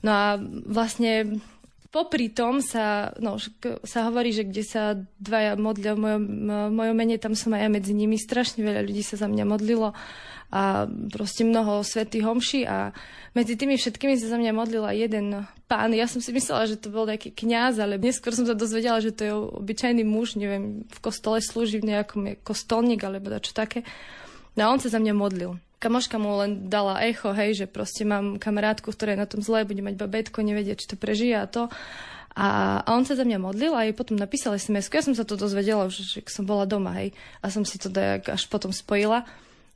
No 0.00 0.10
a 0.16 0.26
vlastne 0.64 1.44
Popri 1.88 2.28
tom 2.28 2.60
sa, 2.60 3.16
no, 3.16 3.40
sa 3.80 4.12
hovorí, 4.12 4.28
že 4.36 4.44
kde 4.44 4.60
sa 4.60 4.92
dvaja 5.16 5.56
modlia 5.56 5.96
v 5.96 6.04
mojom, 6.04 6.24
mojom 6.76 6.96
mene, 6.96 7.16
tam 7.16 7.32
som 7.32 7.56
aj 7.56 7.64
ja 7.64 7.70
medzi 7.72 7.96
nimi. 7.96 8.20
Strašne 8.20 8.60
veľa 8.60 8.84
ľudí 8.84 9.00
sa 9.00 9.16
za 9.16 9.24
mňa 9.24 9.44
modlilo 9.48 9.96
a 10.52 10.84
proste 11.12 11.48
mnoho 11.48 11.80
svetých 11.84 12.24
homší 12.24 12.60
a 12.68 12.92
medzi 13.32 13.56
tými 13.56 13.80
všetkými 13.80 14.20
sa 14.20 14.32
za 14.32 14.36
mňa 14.36 14.52
modlila 14.52 14.92
jeden 14.96 15.48
pán. 15.64 15.96
Ja 15.96 16.04
som 16.04 16.20
si 16.20 16.28
myslela, 16.32 16.68
že 16.68 16.76
to 16.76 16.92
bol 16.92 17.08
nejaký 17.08 17.32
kňaz, 17.32 17.80
ale 17.80 17.96
neskôr 17.96 18.36
som 18.36 18.44
sa 18.44 18.56
dozvedela, 18.56 19.00
že 19.00 19.12
to 19.12 19.22
je 19.24 19.32
obyčajný 19.32 20.04
muž, 20.04 20.36
neviem, 20.36 20.84
v 20.88 20.98
kostole 21.00 21.40
slúži 21.40 21.80
v 21.80 21.96
nejakom 21.96 22.36
kostolník 22.44 23.00
alebo 23.00 23.32
čo 23.40 23.56
také. 23.56 23.84
No 24.56 24.68
a 24.68 24.72
on 24.72 24.80
sa 24.80 24.92
za 24.92 25.00
mňa 25.00 25.12
modlil 25.16 25.56
kamoška 25.78 26.18
mu 26.18 26.38
len 26.42 26.66
dala 26.66 27.02
echo, 27.06 27.30
hej, 27.30 27.64
že 27.64 27.66
proste 27.70 28.02
mám 28.02 28.36
kamarátku, 28.36 28.90
ktorá 28.90 29.14
je 29.14 29.22
na 29.22 29.30
tom 29.30 29.40
zle, 29.42 29.62
bude 29.62 29.82
mať 29.82 29.94
babetko, 29.94 30.42
nevedie, 30.42 30.74
či 30.74 30.90
to 30.90 30.96
prežije 30.98 31.38
a 31.38 31.46
to. 31.46 31.70
A, 32.38 32.82
a 32.86 32.88
on 32.94 33.02
sa 33.02 33.18
za 33.18 33.26
mňa 33.26 33.38
modlil 33.42 33.74
a 33.74 33.82
jej 33.82 33.94
potom 33.94 34.14
napísal 34.14 34.54
sms 34.54 34.86
Ja 34.94 35.02
som 35.02 35.14
sa 35.14 35.26
to 35.26 35.34
dozvedela 35.34 35.90
už, 35.90 36.18
že 36.18 36.20
som 36.30 36.46
bola 36.46 36.70
doma, 36.70 36.94
hej. 37.02 37.10
A 37.42 37.50
som 37.50 37.66
si 37.66 37.82
to 37.82 37.90
až 37.94 38.42
potom 38.46 38.70
spojila. 38.70 39.26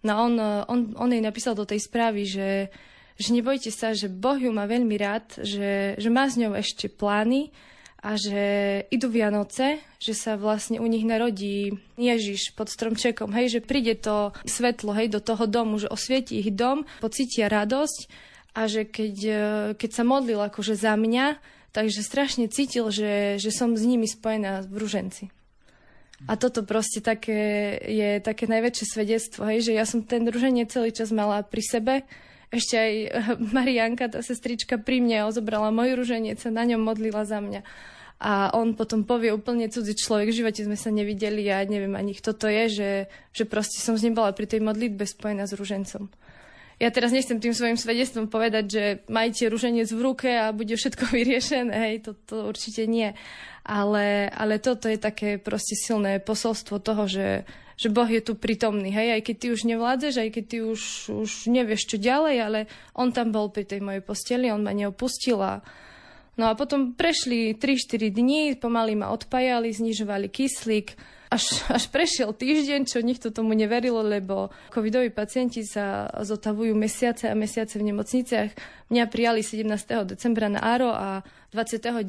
No 0.03 0.27
on, 0.27 0.39
on, 0.71 0.81
on 0.99 1.11
jej 1.11 1.23
napísal 1.23 1.55
do 1.55 1.67
tej 1.67 1.83
správy, 1.83 2.27
že, 2.27 2.71
že 3.19 3.29
nebojte 3.35 3.71
sa, 3.71 3.95
že 3.95 4.11
Boh 4.11 4.39
ju 4.39 4.51
má 4.51 4.67
veľmi 4.67 4.95
rád, 4.99 5.27
že, 5.43 5.95
že 5.99 6.09
má 6.11 6.27
s 6.27 6.39
ňou 6.39 6.59
ešte 6.59 6.91
plány, 6.91 7.55
a 8.03 8.19
že 8.19 8.43
idú 8.91 9.07
Vianoce, 9.07 9.79
že 10.03 10.19
sa 10.19 10.35
vlastne 10.35 10.83
u 10.83 10.87
nich 10.91 11.07
narodí 11.07 11.79
Ježiš 11.95 12.51
pod 12.59 12.67
stromčekom, 12.67 13.31
hej, 13.31 13.59
že 13.59 13.61
príde 13.63 13.95
to 13.95 14.35
svetlo, 14.43 14.91
hej, 14.99 15.07
do 15.07 15.23
toho 15.23 15.47
domu, 15.47 15.79
že 15.79 15.87
osvieti 15.87 16.43
ich 16.43 16.51
dom, 16.51 16.83
pocítia 16.99 17.47
radosť 17.47 18.11
a 18.59 18.67
že 18.67 18.83
keď, 18.83 19.17
e, 19.23 19.43
keď 19.79 19.91
sa 19.95 20.03
modlil 20.03 20.43
akože 20.43 20.75
za 20.75 20.99
mňa, 20.99 21.39
takže 21.71 22.03
strašne 22.03 22.51
cítil, 22.51 22.91
že, 22.91 23.39
že 23.39 23.55
som 23.55 23.79
s 23.79 23.87
nimi 23.87 24.11
spojená 24.11 24.67
v 24.67 24.75
ruženci. 24.83 25.25
A 26.27 26.35
toto 26.39 26.63
proste 26.63 27.03
také, 27.03 27.75
je 27.83 28.23
také 28.23 28.51
najväčšie 28.51 28.87
svedectvo, 28.87 29.47
hej, 29.47 29.71
že 29.71 29.73
ja 29.79 29.87
som 29.87 30.03
ten 30.03 30.27
ruženie 30.27 30.67
celý 30.67 30.91
čas 30.91 31.15
mala 31.15 31.43
pri 31.47 31.63
sebe, 31.63 31.95
ešte 32.53 32.77
aj 32.77 32.93
Marianka, 33.57 34.13
tá 34.13 34.21
sestrička 34.21 34.77
pri 34.77 35.01
mne 35.01 35.27
ozobrala 35.27 35.73
môj 35.73 35.97
ruženec 35.97 36.39
a 36.45 36.51
na 36.53 36.69
ňom 36.69 36.85
modlila 36.85 37.25
za 37.25 37.41
mňa 37.41 37.65
a 38.23 38.55
on 38.55 38.79
potom 38.79 39.03
povie 39.03 39.35
úplne 39.35 39.67
cudzí 39.67 39.99
človek, 39.99 40.31
v 40.31 40.39
živote 40.47 40.63
sme 40.63 40.79
sa 40.79 40.95
nevideli 40.95 41.43
a 41.51 41.59
ja 41.59 41.67
neviem 41.67 41.99
ani 41.99 42.15
kto 42.15 42.39
to 42.39 42.47
je, 42.47 42.65
že, 42.71 42.91
že 43.35 43.45
proste 43.51 43.83
som 43.83 43.99
ním 43.99 44.15
bola 44.15 44.31
pri 44.31 44.47
tej 44.47 44.63
modlitbe 44.63 45.03
spojená 45.03 45.43
s 45.51 45.59
ružencom. 45.59 46.07
ja 46.79 46.89
teraz 46.95 47.11
nechcem 47.11 47.43
tým 47.43 47.51
svojim 47.51 47.75
svedectvom 47.75 48.31
povedať, 48.31 48.65
že 48.71 48.85
majte 49.11 49.51
ruženec 49.51 49.91
v 49.91 50.01
ruke 50.01 50.31
a 50.31 50.55
bude 50.55 50.79
všetko 50.79 51.11
vyriešené, 51.19 51.75
hej, 51.75 51.95
to, 52.07 52.15
to 52.15 52.47
určite 52.47 52.87
nie. 52.87 53.11
Ale, 53.67 54.31
ale 54.31 54.63
toto 54.63 54.87
je 54.87 55.03
také 55.03 55.43
proste 55.43 55.75
silné 55.75 56.23
posolstvo 56.23 56.79
toho, 56.79 57.11
že, 57.11 57.43
že 57.83 57.91
Boh 57.91 58.07
je 58.07 58.23
tu 58.23 58.39
prítomný, 58.39 58.95
hej, 58.95 59.19
aj 59.19 59.23
keď 59.27 59.37
ty 59.43 59.47
už 59.51 59.67
nevládzeš, 59.67 60.15
aj 60.23 60.31
keď 60.31 60.45
ty 60.47 60.59
už, 60.63 60.83
už 61.11 61.31
nevieš 61.51 61.91
čo 61.91 61.97
ďalej, 61.99 62.37
ale 62.39 62.61
on 62.95 63.11
tam 63.11 63.35
bol 63.35 63.51
pri 63.51 63.67
tej 63.67 63.83
mojej 63.83 64.07
posteli, 64.07 64.55
on 64.55 64.63
ma 64.63 64.71
neopustil 64.71 65.43
a 65.43 65.59
No 66.33 66.49
a 66.49 66.57
potom 66.57 66.97
prešli 66.97 67.61
3-4 67.61 68.09
dní, 68.09 68.57
pomaly 68.57 68.97
ma 68.97 69.13
odpájali, 69.13 69.69
znižovali 69.69 70.33
kyslík, 70.33 70.97
až, 71.33 71.65
až 71.73 71.89
prešiel 71.89 72.37
týždeň, 72.37 72.85
čo 72.85 73.01
nikto 73.01 73.33
tomu 73.33 73.57
neverilo, 73.57 74.05
lebo 74.05 74.53
covidoví 74.69 75.09
pacienti 75.09 75.65
sa 75.65 76.13
zotavujú 76.21 76.77
mesiace 76.77 77.33
a 77.33 77.35
mesiace 77.35 77.81
v 77.81 77.89
nemocniciach. 77.89 78.51
Mňa 78.93 79.05
prijali 79.09 79.41
17. 79.41 79.65
decembra 80.05 80.53
na 80.53 80.61
ARO 80.61 80.93
a 80.93 81.25
29. 81.57 82.05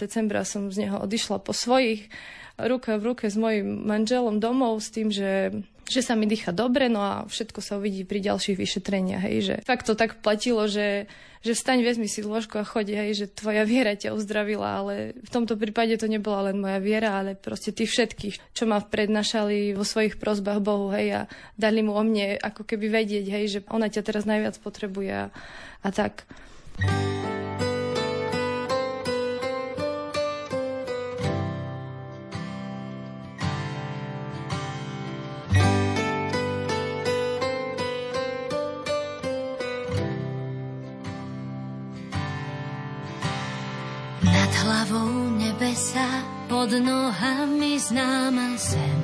decembra 0.00 0.48
som 0.48 0.72
z 0.72 0.88
neho 0.88 1.04
odišla 1.04 1.44
po 1.44 1.52
svojich 1.52 2.08
ruka 2.56 2.96
v 2.96 3.12
ruke 3.12 3.28
s 3.28 3.36
mojim 3.36 3.84
manželom 3.84 4.40
domov 4.40 4.80
s 4.80 4.88
tým, 4.92 5.08
že 5.12 5.52
že 5.88 6.02
sa 6.02 6.14
mi 6.14 6.30
dýcha 6.30 6.54
dobre, 6.54 6.86
no 6.86 7.00
a 7.02 7.14
všetko 7.26 7.60
sa 7.62 7.78
uvidí 7.78 8.06
pri 8.06 8.22
ďalších 8.22 8.56
vyšetreniach, 8.58 9.22
hej, 9.26 9.36
že 9.42 9.54
fakt 9.66 9.86
to 9.86 9.98
tak 9.98 10.22
platilo, 10.22 10.64
že, 10.70 11.10
že 11.42 11.52
vstaň, 11.52 11.82
vezmi 11.82 12.06
si 12.06 12.22
lôžko 12.22 12.62
a 12.62 12.68
chodí, 12.68 12.94
hej, 12.94 13.14
že 13.14 13.26
tvoja 13.26 13.66
viera 13.66 13.92
ťa 13.98 14.14
uzdravila, 14.14 14.82
ale 14.82 14.94
v 15.18 15.30
tomto 15.30 15.58
prípade 15.58 15.98
to 15.98 16.06
nebola 16.06 16.50
len 16.52 16.62
moja 16.62 16.78
viera, 16.78 17.18
ale 17.18 17.34
proste 17.34 17.74
tí 17.74 17.84
všetkých, 17.84 18.54
čo 18.54 18.64
ma 18.64 18.78
prednášali 18.78 19.74
vo 19.74 19.82
svojich 19.82 20.16
prozbách 20.18 20.62
Bohu, 20.62 20.90
hej, 20.94 21.22
a 21.24 21.30
dali 21.58 21.82
mu 21.82 21.98
o 21.98 22.02
mne 22.02 22.38
ako 22.38 22.62
keby 22.64 22.86
vedieť, 23.02 23.26
hej, 23.28 23.44
že 23.46 23.58
ona 23.68 23.90
ťa 23.90 24.02
teraz 24.06 24.24
najviac 24.26 24.58
potrebuje 24.62 25.12
a, 25.12 25.26
a 25.82 25.88
tak. 25.90 26.26
Pod 46.72 46.80
nohami 46.80 47.76
známa 47.76 48.56
zem. 48.56 49.00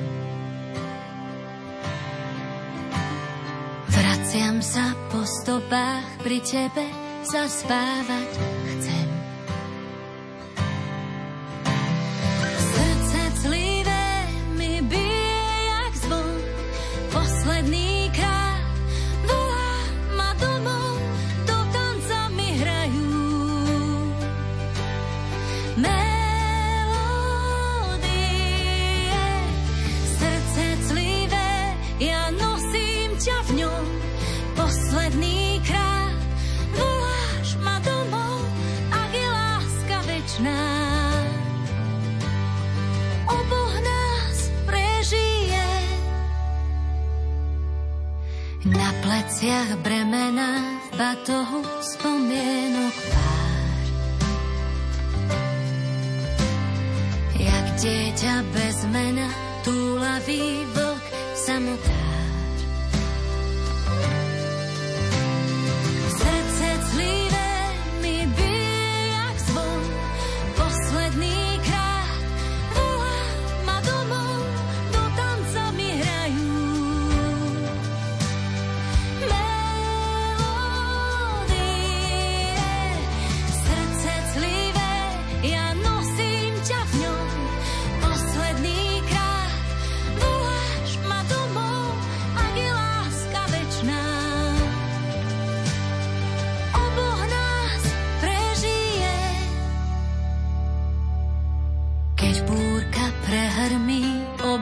Vraciam 3.93 4.57
sa 4.57 4.97
po 5.13 5.21
stopách 5.21 6.09
pri 6.25 6.41
tebe, 6.41 6.89
zaspávať 7.29 8.29
chcem. 8.73 8.98
Dieťa 57.79 58.43
bez 58.51 58.83
mena, 58.91 59.31
túlavý 59.63 60.67
vlk 60.75 62.08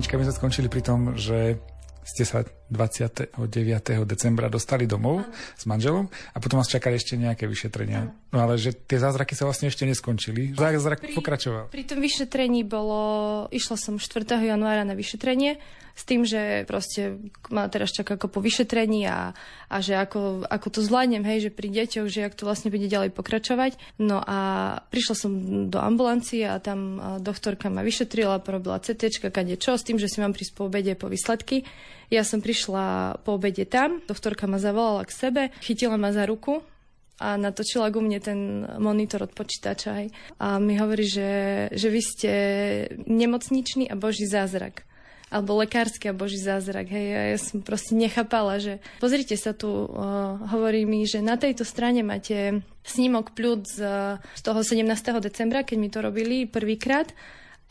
Anička, 0.00 0.16
my 0.16 0.24
sme 0.24 0.32
skončili 0.32 0.72
pri 0.72 0.80
tom, 0.80 1.12
že 1.12 1.60
ste 2.08 2.24
sa 2.24 2.40
29. 2.72 3.36
decembra 4.08 4.48
dostali 4.48 4.88
domov 4.88 5.20
ano. 5.20 5.28
s 5.36 5.68
manželom 5.68 6.08
a 6.08 6.40
potom 6.40 6.56
vás 6.56 6.72
čakali 6.72 6.96
ešte 6.96 7.20
nejaké 7.20 7.44
vyšetrenia. 7.44 8.08
Ano. 8.08 8.16
No 8.32 8.48
ale 8.48 8.56
že 8.56 8.72
tie 8.72 8.96
zázraky 8.96 9.36
sa 9.36 9.44
vlastne 9.44 9.68
ešte 9.68 9.84
neskončili. 9.84 10.56
Zázrak 10.56 11.04
pri, 11.04 11.12
pokračoval. 11.12 11.68
Pri 11.68 11.84
tom 11.84 12.00
vyšetrení 12.00 12.64
bolo, 12.64 13.44
išla 13.52 13.76
som 13.76 14.00
4. 14.00 14.40
januára 14.40 14.88
na 14.88 14.96
vyšetrenie, 14.96 15.60
s 16.00 16.08
tým, 16.08 16.24
že 16.24 16.64
proste 16.64 17.20
ma 17.52 17.68
teraz 17.68 17.92
čaká 17.92 18.16
ako 18.16 18.32
po 18.32 18.40
vyšetrení 18.40 19.04
a, 19.04 19.36
a 19.68 19.76
že 19.84 20.00
ako, 20.00 20.48
ako 20.48 20.66
to 20.72 20.80
zvládnem, 20.80 21.20
hej, 21.28 21.44
že 21.44 21.50
pri 21.52 21.68
deťoch, 21.68 22.08
že 22.08 22.24
ak 22.24 22.40
to 22.40 22.48
vlastne 22.48 22.72
bude 22.72 22.88
ďalej 22.88 23.12
pokračovať. 23.12 24.00
No 24.00 24.16
a 24.24 24.38
prišla 24.88 25.14
som 25.14 25.32
do 25.68 25.76
ambulancie 25.76 26.48
a 26.48 26.56
tam 26.56 26.96
doktorka 27.20 27.68
ma 27.68 27.84
vyšetrila, 27.84 28.40
porobila 28.40 28.80
CT, 28.80 29.28
kade 29.28 29.60
čo, 29.60 29.76
s 29.76 29.84
tým, 29.84 30.00
že 30.00 30.08
si 30.08 30.24
mám 30.24 30.32
prísť 30.32 30.56
po 30.56 30.72
obede 30.72 30.96
po 30.96 31.12
výsledky. 31.12 31.68
Ja 32.08 32.24
som 32.24 32.40
prišla 32.40 33.20
po 33.20 33.36
obede 33.36 33.68
tam, 33.68 34.00
doktorka 34.08 34.48
ma 34.48 34.56
zavolala 34.56 35.04
k 35.04 35.12
sebe, 35.12 35.42
chytila 35.60 36.00
ma 36.00 36.16
za 36.16 36.24
ruku 36.24 36.64
a 37.20 37.36
natočila 37.36 37.92
ku 37.92 38.00
mne 38.00 38.18
ten 38.24 38.64
monitor 38.80 39.28
od 39.28 39.36
počítača. 39.36 39.90
Hej. 40.00 40.08
A 40.40 40.56
mi 40.56 40.80
hovorí, 40.80 41.04
že, 41.04 41.68
že 41.76 41.92
vy 41.92 42.00
ste 42.00 42.32
nemocničný 43.04 43.92
a 43.92 44.00
boží 44.00 44.24
zázrak 44.24 44.88
alebo 45.30 45.62
lekársky 45.62 46.10
a 46.10 46.16
boží 46.16 46.36
zázrak. 46.36 46.90
Hej. 46.90 47.06
A 47.14 47.22
ja 47.32 47.38
som 47.38 47.62
proste 47.62 47.94
nechápala, 47.94 48.58
že 48.58 48.82
pozrite 48.98 49.38
sa 49.38 49.54
tu, 49.54 49.70
uh, 49.70 50.36
hovorí 50.50 50.82
mi, 50.82 51.06
že 51.06 51.22
na 51.22 51.38
tejto 51.38 51.62
strane 51.62 52.02
máte 52.02 52.66
snímok 52.82 53.32
pľúc 53.38 53.62
z, 53.78 53.80
z 54.18 54.40
toho 54.42 54.60
17. 54.66 54.82
decembra, 55.22 55.62
keď 55.62 55.76
mi 55.78 55.88
to 55.88 56.02
robili 56.02 56.50
prvýkrát 56.50 57.14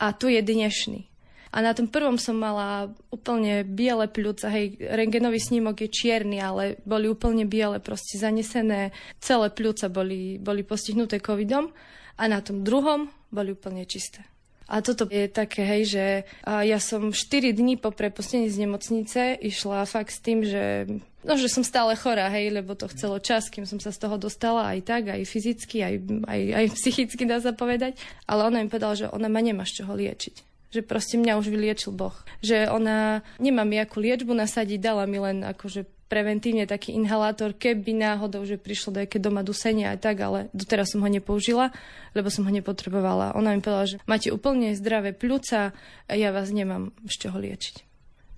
a 0.00 0.16
tu 0.16 0.32
je 0.32 0.40
dnešný. 0.40 1.10
A 1.50 1.66
na 1.66 1.74
tom 1.74 1.90
prvom 1.90 2.14
som 2.14 2.38
mala 2.38 2.94
úplne 3.10 3.66
biele 3.66 4.06
pľúca, 4.06 4.46
hej, 4.54 4.78
rengenový 4.78 5.42
snímok 5.42 5.82
je 5.82 5.90
čierny, 5.90 6.38
ale 6.38 6.78
boli 6.86 7.10
úplne 7.10 7.42
biele, 7.42 7.82
proste 7.82 8.22
zanesené, 8.22 8.94
celé 9.18 9.50
pľúca 9.50 9.90
boli, 9.90 10.38
boli 10.38 10.62
postihnuté 10.62 11.18
covidom 11.18 11.74
a 12.14 12.22
na 12.30 12.38
tom 12.38 12.62
druhom 12.62 13.10
boli 13.34 13.50
úplne 13.50 13.82
čisté. 13.82 14.22
A 14.70 14.86
toto 14.86 15.10
je 15.10 15.26
také, 15.26 15.66
hej, 15.66 15.82
že 15.90 16.04
ja 16.46 16.78
som 16.78 17.10
4 17.10 17.50
dní 17.50 17.74
po 17.74 17.90
prepustení 17.90 18.46
z 18.46 18.62
nemocnice 18.62 19.34
išla 19.42 19.82
fakt 19.90 20.14
s 20.14 20.22
tým, 20.22 20.46
že 20.46 20.86
No, 21.20 21.36
že 21.36 21.52
som 21.52 21.60
stále 21.60 21.92
chorá, 22.00 22.32
hej, 22.32 22.48
lebo 22.48 22.72
to 22.72 22.88
chcelo 22.88 23.20
čas, 23.20 23.52
kým 23.52 23.68
som 23.68 23.76
sa 23.76 23.92
z 23.92 24.00
toho 24.00 24.16
dostala 24.16 24.72
aj 24.72 24.88
tak, 24.88 25.02
aj 25.12 25.28
fyzicky, 25.28 25.84
aj, 25.84 25.94
aj, 26.24 26.40
aj 26.56 26.66
psychicky, 26.80 27.28
dá 27.28 27.36
sa 27.44 27.52
povedať. 27.52 28.00
Ale 28.24 28.48
ona 28.48 28.64
mi 28.64 28.72
povedala, 28.72 28.96
že 28.96 29.04
ona 29.12 29.28
ma 29.28 29.44
nemá 29.44 29.68
z 29.68 29.84
čoho 29.84 29.92
liečiť 29.92 30.48
že 30.70 30.86
proste 30.86 31.18
mňa 31.18 31.34
už 31.34 31.50
vyliečil 31.50 31.90
Boh. 31.90 32.14
Že 32.46 32.70
ona 32.70 33.26
nemá 33.42 33.66
mi 33.66 33.82
akú 33.82 33.98
liečbu 33.98 34.30
nasadiť, 34.30 34.78
dala 34.78 35.02
mi 35.02 35.18
len 35.18 35.42
akože 35.42 35.82
preventívne 36.10 36.66
taký 36.66 36.98
inhalátor, 36.98 37.54
keby 37.54 37.94
náhodou, 37.94 38.42
že 38.42 38.58
prišlo 38.58 38.98
do 38.98 39.00
doma 39.22 39.46
dusenia 39.46 39.94
a 39.94 39.96
tak, 39.96 40.18
ale 40.18 40.50
doteraz 40.50 40.90
som 40.90 41.00
ho 41.00 41.06
nepoužila, 41.06 41.70
lebo 42.18 42.26
som 42.26 42.42
ho 42.42 42.50
nepotrebovala. 42.50 43.38
Ona 43.38 43.54
mi 43.54 43.62
povedala, 43.62 43.86
že 43.86 44.02
máte 44.10 44.34
úplne 44.34 44.74
zdravé 44.74 45.14
pľúca 45.14 45.70
ja 46.10 46.28
vás 46.34 46.50
nemám 46.50 46.90
z 47.06 47.14
čoho 47.14 47.38
liečiť. 47.38 47.86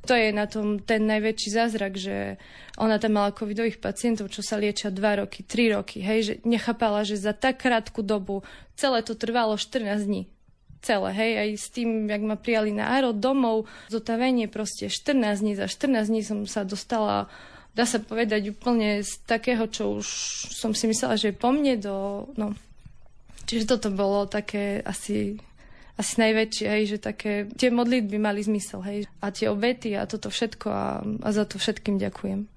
To 0.02 0.18
je 0.18 0.34
na 0.34 0.50
tom 0.50 0.82
ten 0.82 1.06
najväčší 1.06 1.48
zázrak, 1.54 1.94
že 1.94 2.36
ona 2.74 2.98
tam 2.98 3.22
mala 3.22 3.30
covidových 3.30 3.78
pacientov, 3.78 4.34
čo 4.34 4.42
sa 4.42 4.58
liečia 4.58 4.90
2 4.90 5.22
roky, 5.22 5.46
3 5.46 5.78
roky, 5.78 6.02
hej, 6.02 6.20
že 6.26 6.34
nechápala, 6.42 7.06
že 7.06 7.14
za 7.14 7.30
tak 7.30 7.62
krátku 7.62 8.02
dobu 8.02 8.42
celé 8.74 9.06
to 9.06 9.14
trvalo 9.14 9.54
14 9.54 10.02
dní 10.02 10.26
celé, 10.82 11.14
hej, 11.14 11.32
aj 11.38 11.48
s 11.54 11.66
tým, 11.70 12.10
jak 12.10 12.22
ma 12.26 12.34
prijali 12.34 12.74
na 12.74 12.90
aero 12.98 13.14
domov, 13.14 13.70
zotavenie 13.86 14.50
proste 14.50 14.90
14 14.90 15.38
dní, 15.38 15.54
za 15.54 15.70
14 15.70 16.10
dní 16.10 16.22
som 16.26 16.42
sa 16.42 16.66
dostala 16.66 17.30
dá 17.72 17.84
sa 17.88 17.98
povedať 18.00 18.52
úplne 18.52 19.00
z 19.00 19.12
takého, 19.24 19.64
čo 19.68 20.00
už 20.00 20.06
som 20.52 20.76
si 20.76 20.88
myslela, 20.88 21.16
že 21.16 21.32
je 21.32 21.40
po 21.40 21.50
mne 21.52 21.80
do, 21.80 22.28
no. 22.36 22.52
Čiže 23.48 23.76
toto 23.76 23.88
bolo 23.92 24.28
také 24.30 24.80
asi 24.84 25.40
asi 25.92 26.18
najväčšie, 26.24 26.66
hej, 26.66 26.82
že 26.96 26.98
také, 26.98 27.46
tie 27.52 27.68
modlitby 27.68 28.16
mali 28.16 28.40
zmysel, 28.40 28.80
hej, 28.80 28.98
a 29.20 29.28
tie 29.28 29.52
obety 29.52 29.92
a 29.92 30.08
toto 30.08 30.32
všetko 30.32 30.66
a, 30.72 31.04
a 31.04 31.28
za 31.30 31.44
to 31.44 31.60
všetkým 31.60 32.00
ďakujem. 32.00 32.48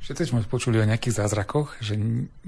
Všetci 0.00 0.32
sme 0.32 0.42
počuli 0.48 0.80
o 0.80 0.88
nejakých 0.88 1.22
zázrakoch, 1.24 1.76
že 1.78 1.94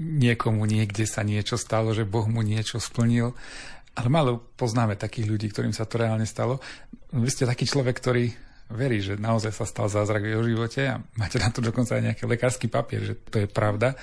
niekomu 0.01 0.65
niekde 0.65 1.05
sa 1.05 1.21
niečo 1.21 1.55
stalo, 1.55 1.93
že 1.93 2.03
Boh 2.03 2.25
mu 2.25 2.41
niečo 2.41 2.81
splnil. 2.81 3.37
Ale 3.93 4.09
málo 4.09 4.41
poznáme 4.57 4.97
takých 4.97 5.29
ľudí, 5.29 5.53
ktorým 5.53 5.69
sa 5.69 5.85
to 5.85 6.01
reálne 6.01 6.25
stalo. 6.25 6.57
Vy 7.13 7.29
ste 7.29 7.45
taký 7.45 7.69
človek, 7.69 7.93
ktorý 8.01 8.33
verí, 8.73 8.99
že 8.99 9.15
naozaj 9.15 9.53
sa 9.53 9.65
stal 9.69 9.87
zázrak 9.87 10.25
v 10.25 10.33
jeho 10.33 10.43
živote 10.43 10.81
a 10.89 10.99
máte 11.15 11.37
na 11.37 11.53
to 11.53 11.61
dokonca 11.61 11.95
aj 11.95 12.03
nejaký 12.11 12.23
lekársky 12.25 12.67
papier, 12.67 13.01
že 13.05 13.13
to 13.29 13.45
je 13.45 13.47
pravda. 13.47 13.95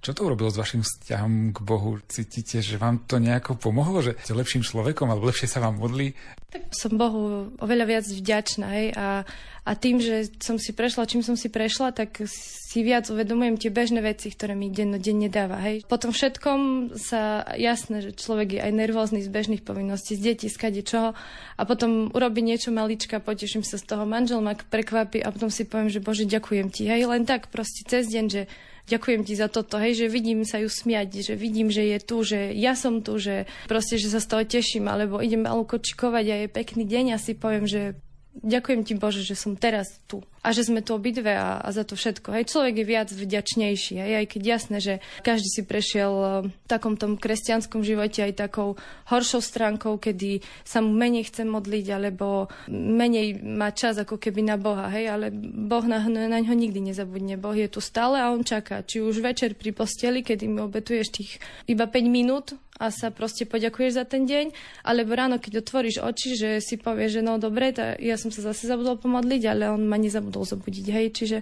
Čo 0.00 0.16
to 0.16 0.24
urobilo 0.24 0.48
s 0.48 0.56
vašim 0.56 0.80
vzťahom 0.80 1.52
k 1.52 1.58
Bohu? 1.60 2.00
Cítite, 2.08 2.64
že 2.64 2.80
vám 2.80 3.04
to 3.04 3.20
nejako 3.20 3.60
pomohlo, 3.60 4.00
že 4.00 4.16
ste 4.24 4.32
lepším 4.32 4.64
človekom 4.64 5.04
alebo 5.12 5.28
lepšie 5.28 5.44
sa 5.44 5.60
vám 5.60 5.76
modlí? 5.76 6.16
Tak 6.48 6.72
som 6.72 6.96
Bohu 6.96 7.52
oveľa 7.60 7.84
viac 7.84 8.04
vďačná 8.08 8.66
hej? 8.80 8.96
A, 8.96 9.28
a 9.60 9.70
tým, 9.76 10.00
že 10.00 10.32
som 10.40 10.56
si 10.56 10.72
prešla, 10.72 11.04
čím 11.04 11.20
som 11.20 11.36
si 11.36 11.52
prešla, 11.52 11.92
tak 11.92 12.16
si 12.24 12.80
viac 12.80 13.12
uvedomujem 13.12 13.60
tie 13.60 13.68
bežné 13.68 14.00
veci, 14.00 14.32
ktoré 14.32 14.56
mi 14.56 14.72
dennodenne 14.72 15.28
dáva. 15.28 15.60
Hej? 15.60 15.84
Po 15.84 16.00
všetkom 16.00 16.94
sa 16.96 17.44
jasné, 17.60 18.00
že 18.00 18.16
človek 18.16 18.56
je 18.56 18.60
aj 18.64 18.72
nervózny 18.72 19.20
z 19.20 19.28
bežných 19.28 19.60
povinností, 19.60 20.16
z 20.16 20.32
detí, 20.32 20.48
z 20.48 20.56
kade 20.56 20.80
čoho 20.80 21.12
a 21.60 21.62
potom 21.68 22.08
urobí 22.16 22.40
niečo 22.40 22.72
malička, 22.72 23.20
poteším 23.20 23.68
sa 23.68 23.76
z 23.76 23.84
toho, 23.84 24.08
manžel 24.08 24.40
ma 24.40 24.56
prekvapí 24.56 25.20
a 25.20 25.28
potom 25.28 25.52
si 25.52 25.68
poviem, 25.68 25.92
že 25.92 26.00
Bože, 26.00 26.24
ďakujem 26.24 26.72
ti. 26.72 26.88
Hej? 26.88 27.04
Len 27.04 27.28
tak 27.28 27.52
proste 27.52 27.84
cez 27.84 28.08
deň, 28.08 28.26
že 28.32 28.42
ďakujem 28.90 29.22
ti 29.22 29.38
za 29.38 29.46
toto, 29.46 29.78
hej, 29.78 29.94
že 29.94 30.06
vidím 30.10 30.42
sa 30.42 30.58
ju 30.58 30.66
smiať, 30.66 31.22
že 31.22 31.34
vidím, 31.38 31.70
že 31.70 31.86
je 31.86 31.98
tu, 32.02 32.26
že 32.26 32.50
ja 32.58 32.74
som 32.74 32.98
tu, 33.00 33.22
že 33.22 33.46
proste, 33.70 33.94
že 33.96 34.10
sa 34.10 34.18
z 34.18 34.26
toho 34.26 34.42
teším, 34.42 34.90
alebo 34.90 35.22
idem 35.22 35.46
malú 35.46 35.62
kočikovať 35.62 36.24
a 36.26 36.36
je 36.44 36.48
pekný 36.50 36.84
deň 36.84 37.04
a 37.14 37.22
si 37.22 37.38
poviem, 37.38 37.70
že 37.70 37.94
ďakujem 38.34 38.80
ti 38.86 38.94
Bože, 38.98 39.22
že 39.22 39.38
som 39.38 39.54
teraz 39.58 40.02
tu 40.06 40.22
a 40.40 40.56
že 40.56 40.64
sme 40.64 40.80
tu 40.80 40.96
obidve 40.96 41.36
a, 41.36 41.60
a 41.60 41.68
za 41.68 41.84
to 41.84 41.94
všetko. 41.94 42.32
Hej, 42.32 42.48
človek 42.48 42.74
je 42.80 42.86
viac 42.88 43.08
vďačnejší, 43.12 43.94
hej, 44.00 44.12
aj 44.24 44.26
keď 44.26 44.42
jasné, 44.42 44.76
že 44.80 44.94
každý 45.20 45.48
si 45.52 45.62
prešiel 45.68 46.12
e, 46.12 46.26
v 46.48 46.66
takom 46.68 46.96
tom 46.96 47.20
kresťanskom 47.20 47.84
živote 47.84 48.24
aj 48.24 48.48
takou 48.48 48.80
horšou 49.12 49.44
stránkou, 49.44 50.00
kedy 50.00 50.40
sa 50.64 50.80
mu 50.80 50.96
menej 50.96 51.28
chce 51.28 51.44
modliť, 51.44 51.86
alebo 51.92 52.48
menej 52.72 53.36
má 53.44 53.68
čas 53.76 54.00
ako 54.00 54.16
keby 54.16 54.40
na 54.48 54.56
Boha, 54.56 54.88
hej, 54.88 55.12
ale 55.12 55.28
Boh 55.44 55.84
na, 55.84 56.00
na 56.08 56.38
ňo 56.40 56.56
nikdy 56.56 56.80
nezabudne. 56.80 57.36
Boh 57.36 57.54
je 57.54 57.68
tu 57.68 57.84
stále 57.84 58.16
a 58.16 58.32
on 58.32 58.40
čaká. 58.40 58.80
Či 58.80 59.04
už 59.04 59.20
večer 59.20 59.52
pri 59.52 59.76
posteli, 59.76 60.24
kedy 60.24 60.48
mi 60.48 60.64
obetuješ 60.64 61.06
tých 61.12 61.30
iba 61.68 61.84
5 61.84 62.00
minút 62.08 62.56
a 62.80 62.88
sa 62.88 63.12
proste 63.12 63.44
poďakuješ 63.44 63.92
za 64.00 64.04
ten 64.08 64.24
deň, 64.24 64.56
alebo 64.88 65.12
ráno, 65.12 65.36
keď 65.36 65.60
otvoríš 65.60 66.00
oči, 66.00 66.32
že 66.32 66.50
si 66.64 66.80
povieš, 66.80 67.20
že 67.20 67.22
no 67.22 67.36
dobre, 67.36 67.76
ja 68.00 68.16
som 68.16 68.32
sa 68.32 68.40
zase 68.40 68.64
zabudol 68.64 68.96
pomodliť, 68.96 69.42
ale 69.44 69.68
on 69.68 69.84
ma 69.84 70.00
nezabudol 70.00 70.29
zabudol 70.30 70.46
zobudiť, 70.46 70.86
hej, 70.94 71.06
čiže 71.10 71.38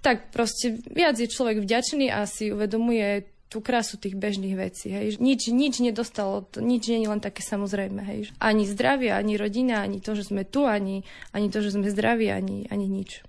tak 0.00 0.30
proste 0.30 0.78
viac 0.94 1.18
je 1.18 1.26
človek 1.26 1.58
vďačný 1.60 2.08
a 2.14 2.24
si 2.24 2.54
uvedomuje 2.54 3.26
tú 3.50 3.58
krásu 3.58 3.98
tých 3.98 4.14
bežných 4.14 4.54
vecí. 4.54 4.94
Hej. 4.94 5.18
Nič, 5.18 5.50
nič 5.50 5.82
nedostalo, 5.82 6.46
nič 6.54 6.86
nie 6.86 7.02
je 7.02 7.10
len 7.10 7.18
také 7.18 7.42
samozrejme. 7.42 7.98
Hej. 8.06 8.30
Ani 8.38 8.62
zdravie, 8.62 9.10
ani 9.10 9.34
rodina, 9.34 9.82
ani 9.82 9.98
to, 9.98 10.14
že 10.14 10.30
sme 10.30 10.46
tu, 10.46 10.70
ani, 10.70 11.02
ani 11.34 11.50
to, 11.50 11.58
že 11.58 11.74
sme 11.74 11.90
zdraví, 11.90 12.30
ani, 12.30 12.70
ani 12.70 12.86
nič. 12.86 13.26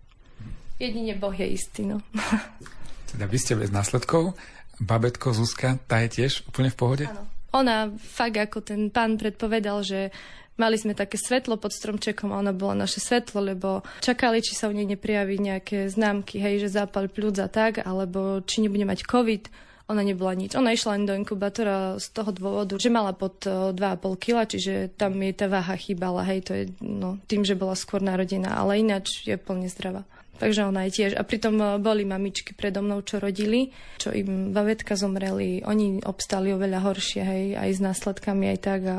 Jedine 0.78 1.18
Boh 1.18 1.34
je 1.34 1.50
istý. 1.50 1.90
No. 1.90 2.06
Teda 3.10 3.26
vy 3.26 3.38
ste 3.42 3.58
bez 3.58 3.74
následkov. 3.74 4.38
Babetko 4.78 5.34
Zuzka, 5.34 5.82
tá 5.90 6.06
je 6.06 6.22
tiež 6.22 6.46
úplne 6.46 6.70
v 6.70 6.78
pohode? 6.78 7.06
Áno. 7.10 7.26
Ona 7.52 7.90
fakt, 8.00 8.38
ako 8.38 8.64
ten 8.64 8.94
pán 8.94 9.20
predpovedal, 9.20 9.84
že 9.84 10.14
Mali 10.60 10.76
sme 10.76 10.92
také 10.92 11.16
svetlo 11.16 11.56
pod 11.56 11.72
stromčekom 11.72 12.30
a 12.36 12.40
ona 12.44 12.52
bola 12.52 12.86
naše 12.86 13.00
svetlo, 13.00 13.40
lebo 13.40 13.82
čakali, 14.04 14.44
či 14.44 14.54
sa 14.54 14.68
u 14.68 14.76
nej 14.76 14.86
neprijaví 14.86 15.40
nejaké 15.40 15.88
známky, 15.88 16.38
hej, 16.38 16.68
že 16.68 16.76
zápal 16.78 17.08
pľúc 17.08 17.40
a 17.40 17.48
tak, 17.48 17.82
alebo 17.82 18.44
či 18.44 18.62
nebude 18.62 18.84
mať 18.84 19.08
COVID. 19.08 19.48
Ona 19.92 20.08
nebola 20.08 20.32
nič. 20.38 20.56
Ona 20.56 20.72
išla 20.72 20.96
len 20.96 21.04
do 21.04 21.12
inkubátora 21.12 22.00
z 22.00 22.08
toho 22.16 22.32
dôvodu, 22.32 22.80
že 22.80 22.88
mala 22.88 23.12
pod 23.12 23.44
2,5 23.44 23.76
kg, 24.24 24.48
čiže 24.48 24.96
tam 24.96 25.20
jej 25.20 25.36
tá 25.36 25.52
váha 25.52 25.76
chýbala, 25.76 26.24
hej, 26.28 26.40
to 26.48 26.52
je 26.56 26.64
no, 26.80 27.20
tým, 27.28 27.44
že 27.44 27.60
bola 27.60 27.76
skôr 27.76 28.00
narodená, 28.00 28.56
ale 28.56 28.80
ináč 28.80 29.28
je 29.28 29.36
plne 29.36 29.68
zdravá. 29.68 30.08
Takže 30.42 30.66
ona 30.66 30.90
je 30.90 30.98
tiež. 30.98 31.12
A 31.14 31.22
pritom 31.22 31.54
e, 31.62 31.78
boli 31.78 32.02
mamičky 32.02 32.58
predo 32.58 32.82
mnou, 32.82 33.06
čo 33.06 33.22
rodili, 33.22 33.70
čo 34.02 34.10
im 34.10 34.50
bavetka 34.50 34.98
zomreli. 34.98 35.62
Oni 35.62 36.02
obstali 36.02 36.50
oveľa 36.50 36.82
horšie, 36.82 37.22
hej, 37.22 37.46
aj 37.62 37.70
s 37.78 37.80
následkami, 37.86 38.50
aj 38.50 38.58
tak. 38.58 38.82
A 38.90 38.98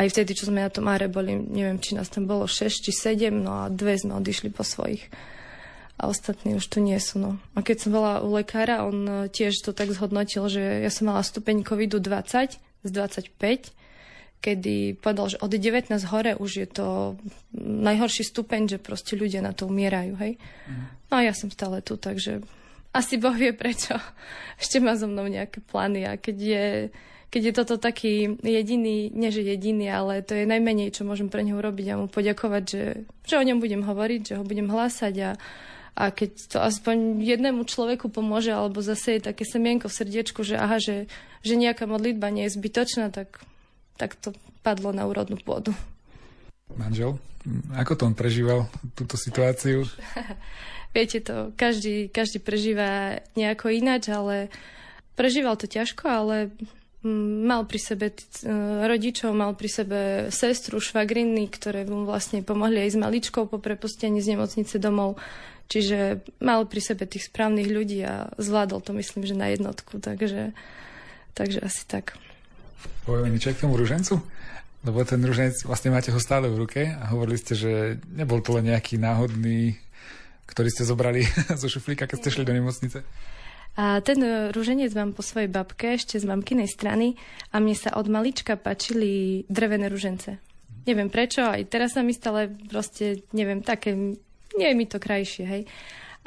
aj 0.00 0.08
vtedy, 0.08 0.32
čo 0.32 0.48
sme 0.48 0.64
na 0.64 0.72
tom 0.72 0.88
áre 0.88 1.12
boli, 1.12 1.36
neviem, 1.36 1.76
či 1.76 1.92
nás 1.92 2.08
tam 2.08 2.24
bolo 2.24 2.48
6 2.48 2.88
či 2.88 2.88
7, 2.88 3.28
no 3.36 3.68
a 3.68 3.68
dve 3.68 4.00
sme 4.00 4.16
odišli 4.16 4.48
po 4.48 4.64
svojich. 4.64 5.12
A 6.00 6.08
ostatní 6.08 6.56
už 6.56 6.64
tu 6.72 6.80
nie 6.80 6.96
sú. 6.96 7.20
No. 7.20 7.36
A 7.52 7.60
keď 7.60 7.84
som 7.84 7.90
bola 7.92 8.24
u 8.24 8.32
lekára, 8.32 8.88
on 8.88 9.04
e, 9.04 9.12
tiež 9.28 9.60
to 9.60 9.76
tak 9.76 9.92
zhodnotil, 9.92 10.48
že 10.48 10.88
ja 10.88 10.88
som 10.88 11.12
mala 11.12 11.20
stupeň 11.20 11.68
covidu 11.68 12.00
20 12.00 12.56
z 12.56 12.90
25 12.96 13.76
kedy 14.38 15.02
povedal, 15.02 15.34
že 15.34 15.42
od 15.42 15.50
19 15.50 15.90
hore 16.14 16.38
už 16.38 16.50
je 16.62 16.68
to 16.70 17.18
najhorší 17.58 18.22
stupeň, 18.22 18.76
že 18.76 18.78
proste 18.78 19.18
ľudia 19.18 19.42
na 19.42 19.50
to 19.50 19.66
umierajú, 19.66 20.14
hej. 20.22 20.38
Mm. 20.70 20.84
No 21.10 21.14
a 21.18 21.22
ja 21.26 21.34
som 21.34 21.50
stále 21.50 21.82
tu, 21.82 21.98
takže... 21.98 22.42
Asi 22.88 23.20
Boh 23.20 23.36
vie 23.36 23.52
prečo. 23.52 23.98
Ešte 24.62 24.78
má 24.78 24.94
so 24.94 25.10
mnou 25.10 25.26
nejaké 25.26 25.60
plány 25.60 26.06
a 26.06 26.14
keď 26.14 26.36
je, 26.38 26.66
keď 27.28 27.42
je 27.44 27.52
toto 27.52 27.74
taký 27.76 28.38
jediný, 28.40 29.10
nie 29.12 29.30
že 29.34 29.42
jediný, 29.42 29.90
ale 29.90 30.22
to 30.22 30.38
je 30.38 30.48
najmenej, 30.48 30.94
čo 30.94 31.02
môžem 31.04 31.28
pre 31.28 31.42
neho 31.42 31.58
urobiť 31.58 31.86
a 31.92 32.00
mu 32.00 32.06
poďakovať, 32.06 32.64
že, 32.64 32.84
že 33.26 33.34
o 33.36 33.44
ňom 33.44 33.58
budem 33.58 33.82
hovoriť, 33.82 34.20
že 34.32 34.34
ho 34.38 34.44
budem 34.46 34.70
hlásať 34.70 35.14
a, 35.20 35.30
a 35.98 36.04
keď 36.14 36.30
to 36.46 36.58
aspoň 36.62 37.20
jednému 37.26 37.66
človeku 37.66 38.08
pomôže 38.08 38.54
alebo 38.54 38.80
zase 38.80 39.18
je 39.18 39.28
také 39.34 39.42
semienko 39.42 39.90
v 39.90 39.98
srdiečku, 39.98 40.40
že 40.46 40.56
aha, 40.56 40.78
že, 40.78 41.10
že 41.42 41.58
nejaká 41.58 41.84
modlitba 41.90 42.30
nie 42.30 42.46
je 42.46 42.56
zbytočná, 42.56 43.10
tak, 43.10 43.44
tak 43.98 44.14
to 44.14 44.30
padlo 44.62 44.94
na 44.94 45.04
úrodnú 45.04 45.36
pôdu. 45.42 45.74
Manžel, 46.78 47.18
ako 47.74 47.92
to 47.98 48.02
on 48.06 48.14
prežíval 48.14 48.70
túto 48.94 49.18
situáciu? 49.18 49.82
Viete 50.96 51.20
to, 51.20 51.52
každý, 51.58 52.08
každý 52.08 52.40
prežíva 52.40 53.20
nejako 53.36 53.68
ináč, 53.68 54.08
ale 54.08 54.48
prežíval 55.18 55.58
to 55.60 55.68
ťažko, 55.68 56.04
ale 56.08 56.36
mm, 57.04 57.44
mal 57.44 57.68
pri 57.68 57.80
sebe 57.80 58.06
e, 58.10 58.14
rodičov, 58.88 59.36
mal 59.36 59.52
pri 59.52 59.68
sebe 59.68 60.00
sestru, 60.32 60.80
švagriny, 60.80 61.44
ktoré 61.52 61.84
mu 61.84 62.08
vlastne 62.08 62.40
pomohli 62.40 62.88
aj 62.88 62.96
s 62.96 62.98
maličkou 62.98 63.50
po 63.50 63.60
prepustení 63.60 64.24
z 64.24 64.38
nemocnice 64.38 64.80
domov. 64.80 65.20
Čiže 65.68 66.24
mal 66.40 66.64
pri 66.64 66.80
sebe 66.80 67.04
tých 67.04 67.28
správnych 67.28 67.68
ľudí 67.68 68.00
a 68.00 68.32
zvládol 68.40 68.80
to, 68.80 68.96
myslím, 68.96 69.28
že 69.28 69.36
na 69.36 69.52
jednotku. 69.52 70.00
Takže, 70.00 70.56
takže 71.36 71.60
asi 71.60 71.84
tak. 71.84 72.16
Povieme 73.06 73.32
niečo 73.32 73.54
k 73.54 73.64
tomu 73.64 73.78
ružencu? 73.78 74.20
Lebo 74.86 75.02
ten 75.02 75.18
ruženec, 75.18 75.66
vlastne 75.66 75.90
máte 75.90 76.14
ho 76.14 76.20
stále 76.22 76.46
v 76.46 76.60
ruke 76.62 76.82
a 76.86 77.10
hovorili 77.10 77.38
ste, 77.40 77.58
že 77.58 77.72
nebol 78.14 78.38
to 78.38 78.54
len 78.54 78.70
nejaký 78.70 78.94
náhodný 78.94 79.74
ktorý 80.48 80.68
ste 80.72 80.88
zobrali 80.88 81.28
zo 81.60 81.68
šuflíka, 81.68 82.08
keď 82.08 82.18
ste 82.24 82.32
šli 82.32 82.48
do 82.48 82.56
nemocnice? 82.56 83.04
A 83.78 84.02
ten 84.02 84.18
rúženec 84.50 84.90
mám 84.96 85.14
po 85.14 85.22
svojej 85.22 85.46
babke 85.46 85.94
ešte 85.94 86.18
z 86.18 86.26
mamkinej 86.26 86.66
strany 86.66 87.14
a 87.54 87.62
mne 87.62 87.78
sa 87.78 87.94
od 87.94 88.10
malička 88.10 88.58
páčili 88.58 89.44
drevené 89.46 89.86
rúžence. 89.86 90.42
Neviem 90.88 91.12
prečo, 91.12 91.46
aj 91.46 91.68
teraz 91.68 91.94
sa 91.94 92.02
mi 92.02 92.16
stále 92.16 92.50
proste, 92.50 93.22
neviem, 93.30 93.62
také, 93.62 93.94
nie 94.56 94.66
je 94.66 94.74
mi 94.74 94.88
to 94.88 94.98
krajšie, 94.98 95.44
hej. 95.46 95.62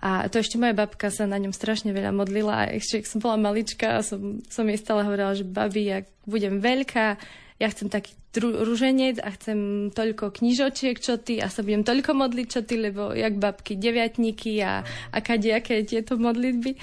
A 0.01 0.25
to 0.33 0.41
ešte 0.41 0.57
moja 0.57 0.73
babka 0.73 1.13
sa 1.13 1.29
na 1.29 1.37
ňom 1.37 1.53
strašne 1.53 1.93
veľa 1.93 2.09
modlila 2.09 2.65
a 2.65 2.71
ešte, 2.73 3.05
keď 3.05 3.07
som 3.07 3.21
bola 3.21 3.37
malička, 3.37 4.01
som, 4.01 4.41
som 4.49 4.65
jej 4.65 4.81
stále 4.81 5.05
hovorila, 5.05 5.37
že 5.37 5.45
babi, 5.45 5.93
ak 5.93 6.09
budem 6.25 6.57
veľká, 6.57 7.21
ja 7.61 7.67
chcem 7.69 7.93
taký 7.93 8.17
rúženec 8.41 9.21
a 9.21 9.29
chcem 9.37 9.91
toľko 9.93 10.41
knižočiek, 10.41 10.97
čo 10.97 11.21
ty 11.21 11.37
a 11.37 11.53
sa 11.53 11.61
budem 11.61 11.85
toľko 11.85 12.17
modliť, 12.17 12.47
čo 12.49 12.61
ty, 12.65 12.81
lebo 12.81 13.13
jak 13.13 13.37
babky 13.37 13.77
deviatníky 13.77 14.57
a, 14.65 14.81
a 15.13 15.17
kadejaké 15.21 15.85
tieto 15.85 16.17
modlitby. 16.17 16.73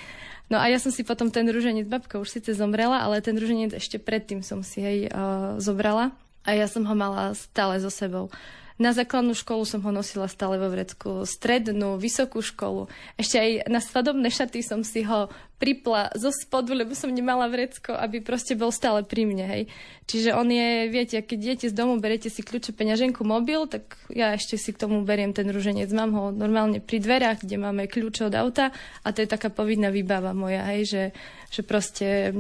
No 0.49 0.63
a 0.63 0.71
ja 0.71 0.79
som 0.79 0.95
si 0.95 1.03
potom 1.03 1.35
ten 1.35 1.51
rúženec, 1.51 1.91
babka 1.91 2.23
už 2.23 2.39
síce 2.39 2.55
zomrela, 2.55 3.03
ale 3.03 3.19
ten 3.19 3.35
rúženec 3.35 3.75
ešte 3.75 3.99
predtým 3.99 4.47
som 4.47 4.63
si 4.63 4.81
jej 4.81 4.99
uh, 5.11 5.59
zobrala 5.59 6.15
a 6.47 6.55
ja 6.55 6.71
som 6.71 6.87
ho 6.87 6.95
mala 6.95 7.35
stále 7.35 7.83
so 7.83 7.91
sebou. 7.91 8.31
Na 8.79 8.95
základnú 8.95 9.35
školu 9.35 9.67
som 9.67 9.83
ho 9.83 9.91
nosila 9.91 10.31
stále 10.31 10.55
vo 10.55 10.71
vrecku, 10.71 11.27
strednú, 11.27 11.99
vysokú 11.99 12.39
školu. 12.39 12.87
Ešte 13.19 13.37
aj 13.43 13.51
na 13.67 13.83
svadobné 13.83 14.31
šaty 14.31 14.63
som 14.63 14.87
si 14.87 15.03
ho 15.03 15.27
pripla 15.59 16.15
zo 16.15 16.31
spodu, 16.31 16.71
lebo 16.71 16.95
som 16.95 17.11
nemala 17.11 17.51
vrecko, 17.51 17.99
aby 17.99 18.23
proste 18.23 18.55
bol 18.55 18.71
stále 18.71 19.03
pri 19.03 19.27
mne, 19.27 19.47
hej. 19.51 19.63
Čiže 20.07 20.31
on 20.31 20.47
je, 20.47 20.87
viete, 20.95 21.19
keď 21.19 21.39
idete 21.43 21.67
z 21.67 21.75
domu, 21.75 21.99
berete 21.99 22.31
si 22.31 22.47
kľúče, 22.47 22.71
peňaženku, 22.71 23.27
mobil, 23.27 23.67
tak 23.67 23.99
ja 24.15 24.39
ešte 24.39 24.55
si 24.55 24.71
k 24.71 24.87
tomu 24.87 25.03
beriem 25.03 25.35
ten 25.35 25.51
ruženec. 25.51 25.91
Mám 25.91 26.15
ho 26.15 26.25
normálne 26.31 26.79
pri 26.79 27.03
dverách, 27.03 27.43
kde 27.43 27.59
máme 27.59 27.91
kľúče 27.91 28.31
od 28.31 28.35
auta 28.39 28.71
a 29.03 29.11
to 29.11 29.27
je 29.27 29.29
taká 29.29 29.51
povinná 29.51 29.91
výbava 29.91 30.31
moja, 30.31 30.63
hej, 30.71 30.87
že, 30.87 31.05
že 31.51 31.67
proste 31.67 32.31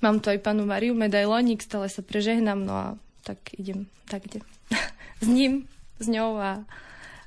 mám 0.00 0.24
to 0.24 0.32
aj 0.32 0.40
panu 0.40 0.64
Mariu, 0.64 0.96
medailónik, 0.96 1.60
stále 1.60 1.92
sa 1.92 2.00
prežehnám, 2.00 2.60
no 2.64 2.72
a 2.72 2.86
tak 3.28 3.52
idem 3.60 3.84
tak, 4.08 4.24
kde 4.24 4.40
s 5.18 5.26
ním, 5.26 5.66
s 5.98 6.06
ňou 6.06 6.38
a, 6.38 6.62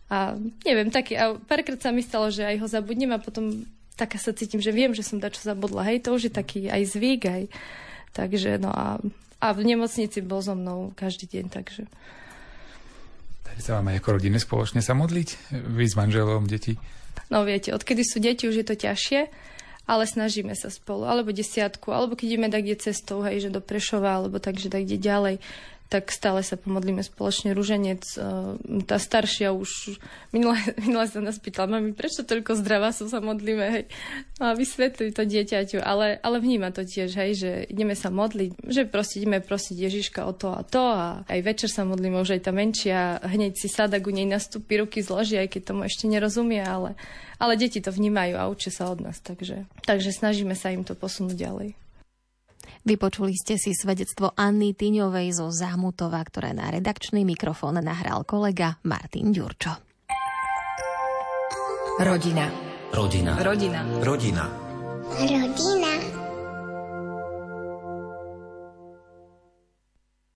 a 0.07 0.17
neviem, 0.63 0.91
taký, 0.91 1.19
a 1.19 1.35
párkrát 1.35 1.79
sa 1.79 1.91
mi 1.91 2.03
stalo, 2.03 2.31
že 2.31 2.43
aj 2.47 2.55
ho 2.63 2.67
zabudnem 2.67 3.11
a 3.15 3.19
potom 3.19 3.67
taká 3.99 4.17
sa 4.17 4.33
cítim, 4.33 4.57
že 4.57 4.73
viem, 4.73 4.95
že 4.95 5.05
som 5.05 5.21
dačo 5.21 5.43
zabudla. 5.43 5.85
Hej, 5.85 6.07
to 6.07 6.15
už 6.15 6.31
je 6.31 6.33
taký 6.33 6.71
aj 6.71 6.83
zvyk, 6.89 7.21
aj. 7.27 7.43
Takže, 8.11 8.57
no 8.57 8.73
a, 8.73 8.97
a 9.39 9.47
v 9.53 9.61
nemocnici 9.61 10.19
bol 10.25 10.41
so 10.41 10.57
mnou 10.57 10.91
každý 10.97 11.29
deň, 11.29 11.45
takže... 11.53 11.85
Tady 13.51 13.59
sa 13.61 13.77
vám 13.77 13.91
aj 13.91 13.99
ako 13.99 14.09
rodine 14.15 14.39
spoločne 14.39 14.79
sa 14.79 14.95
modliť? 14.95 15.53
Vy 15.75 15.83
s 15.85 15.95
manželom, 15.99 16.47
deti? 16.47 16.79
No 17.27 17.43
viete, 17.43 17.75
odkedy 17.75 18.03
sú 18.03 18.23
deti, 18.23 18.47
už 18.47 18.63
je 18.63 18.67
to 18.67 18.75
ťažšie, 18.79 19.27
ale 19.87 20.03
snažíme 20.07 20.55
sa 20.55 20.71
spolu, 20.71 21.03
alebo 21.03 21.35
desiatku, 21.35 21.91
alebo 21.91 22.15
keď 22.15 22.25
ideme 22.27 22.47
tak 22.47 22.63
kde 22.63 22.79
cestou, 22.79 23.23
hej, 23.27 23.47
že 23.47 23.49
do 23.51 23.59
Prešova, 23.59 24.23
alebo 24.23 24.39
takže 24.39 24.71
tak 24.71 24.87
kde 24.87 24.97
ďalej, 24.99 25.35
tak 25.91 26.07
stále 26.07 26.39
sa 26.39 26.55
pomodlíme 26.55 27.03
spoločne 27.03 27.51
ruženec. 27.51 27.99
E, 28.15 28.23
tá 28.87 28.95
staršia 28.95 29.51
už 29.51 29.99
minule, 30.31 30.55
minule 30.87 31.03
sa 31.11 31.19
nás 31.19 31.35
pýtala, 31.35 31.75
mami, 31.75 31.91
prečo 31.91 32.23
toľko 32.23 32.55
zdravá 32.63 32.95
sú 32.95 33.11
sa 33.11 33.19
modlíme, 33.19 33.65
hej. 33.67 33.85
No 34.39 34.55
a 34.55 34.55
vysvetli 34.55 35.11
to 35.11 35.27
dieťaťu, 35.27 35.83
ale, 35.83 36.15
ale 36.23 36.39
vníma 36.39 36.71
to 36.71 36.87
tiež, 36.87 37.11
hej, 37.11 37.31
že 37.35 37.51
ideme 37.67 37.91
sa 37.99 38.07
modliť, 38.07 38.63
že 38.63 38.87
proste 38.87 39.19
ideme 39.19 39.43
prosiť 39.43 39.75
Ježiška 39.75 40.23
o 40.23 40.31
to 40.31 40.55
a 40.55 40.63
to 40.63 40.79
a 40.79 41.27
aj 41.27 41.39
večer 41.43 41.67
sa 41.67 41.83
modlíme, 41.83 42.23
už 42.23 42.39
aj 42.39 42.47
tá 42.47 42.55
menšia 42.55 43.19
hneď 43.27 43.59
si 43.59 43.67
sada 43.67 43.99
ku 43.99 44.15
nej 44.15 44.23
nastúpi, 44.23 44.79
ruky 44.79 45.03
zloží, 45.03 45.35
aj 45.35 45.51
keď 45.51 45.75
tomu 45.75 45.83
ešte 45.83 46.07
nerozumie, 46.07 46.63
ale, 46.63 46.95
ale 47.35 47.59
deti 47.59 47.83
to 47.83 47.91
vnímajú 47.91 48.39
a 48.39 48.47
učia 48.47 48.71
sa 48.71 48.87
od 48.87 49.03
nás, 49.03 49.19
takže, 49.19 49.67
takže 49.83 50.15
snažíme 50.15 50.55
sa 50.55 50.71
im 50.71 50.87
to 50.87 50.95
posunúť 50.95 51.35
ďalej. 51.35 51.80
Vypočuli 52.81 53.37
ste 53.37 53.55
si 53.61 53.77
svedectvo 53.77 54.33
Anny 54.33 54.73
Tyňovej 54.73 55.37
zo 55.37 55.47
Zámutova, 55.53 56.19
ktoré 56.25 56.57
na 56.57 56.73
redakčný 56.73 57.21
mikrofón 57.21 57.77
nahral 57.79 58.25
kolega 58.25 58.81
Martin 58.87 59.29
Ďurčo. 59.29 59.73
Rodina. 62.01 62.49
Rodina. 62.89 63.37
Rodina. 63.37 63.81
Rodina. 64.01 64.45
Rodina. 65.21 66.00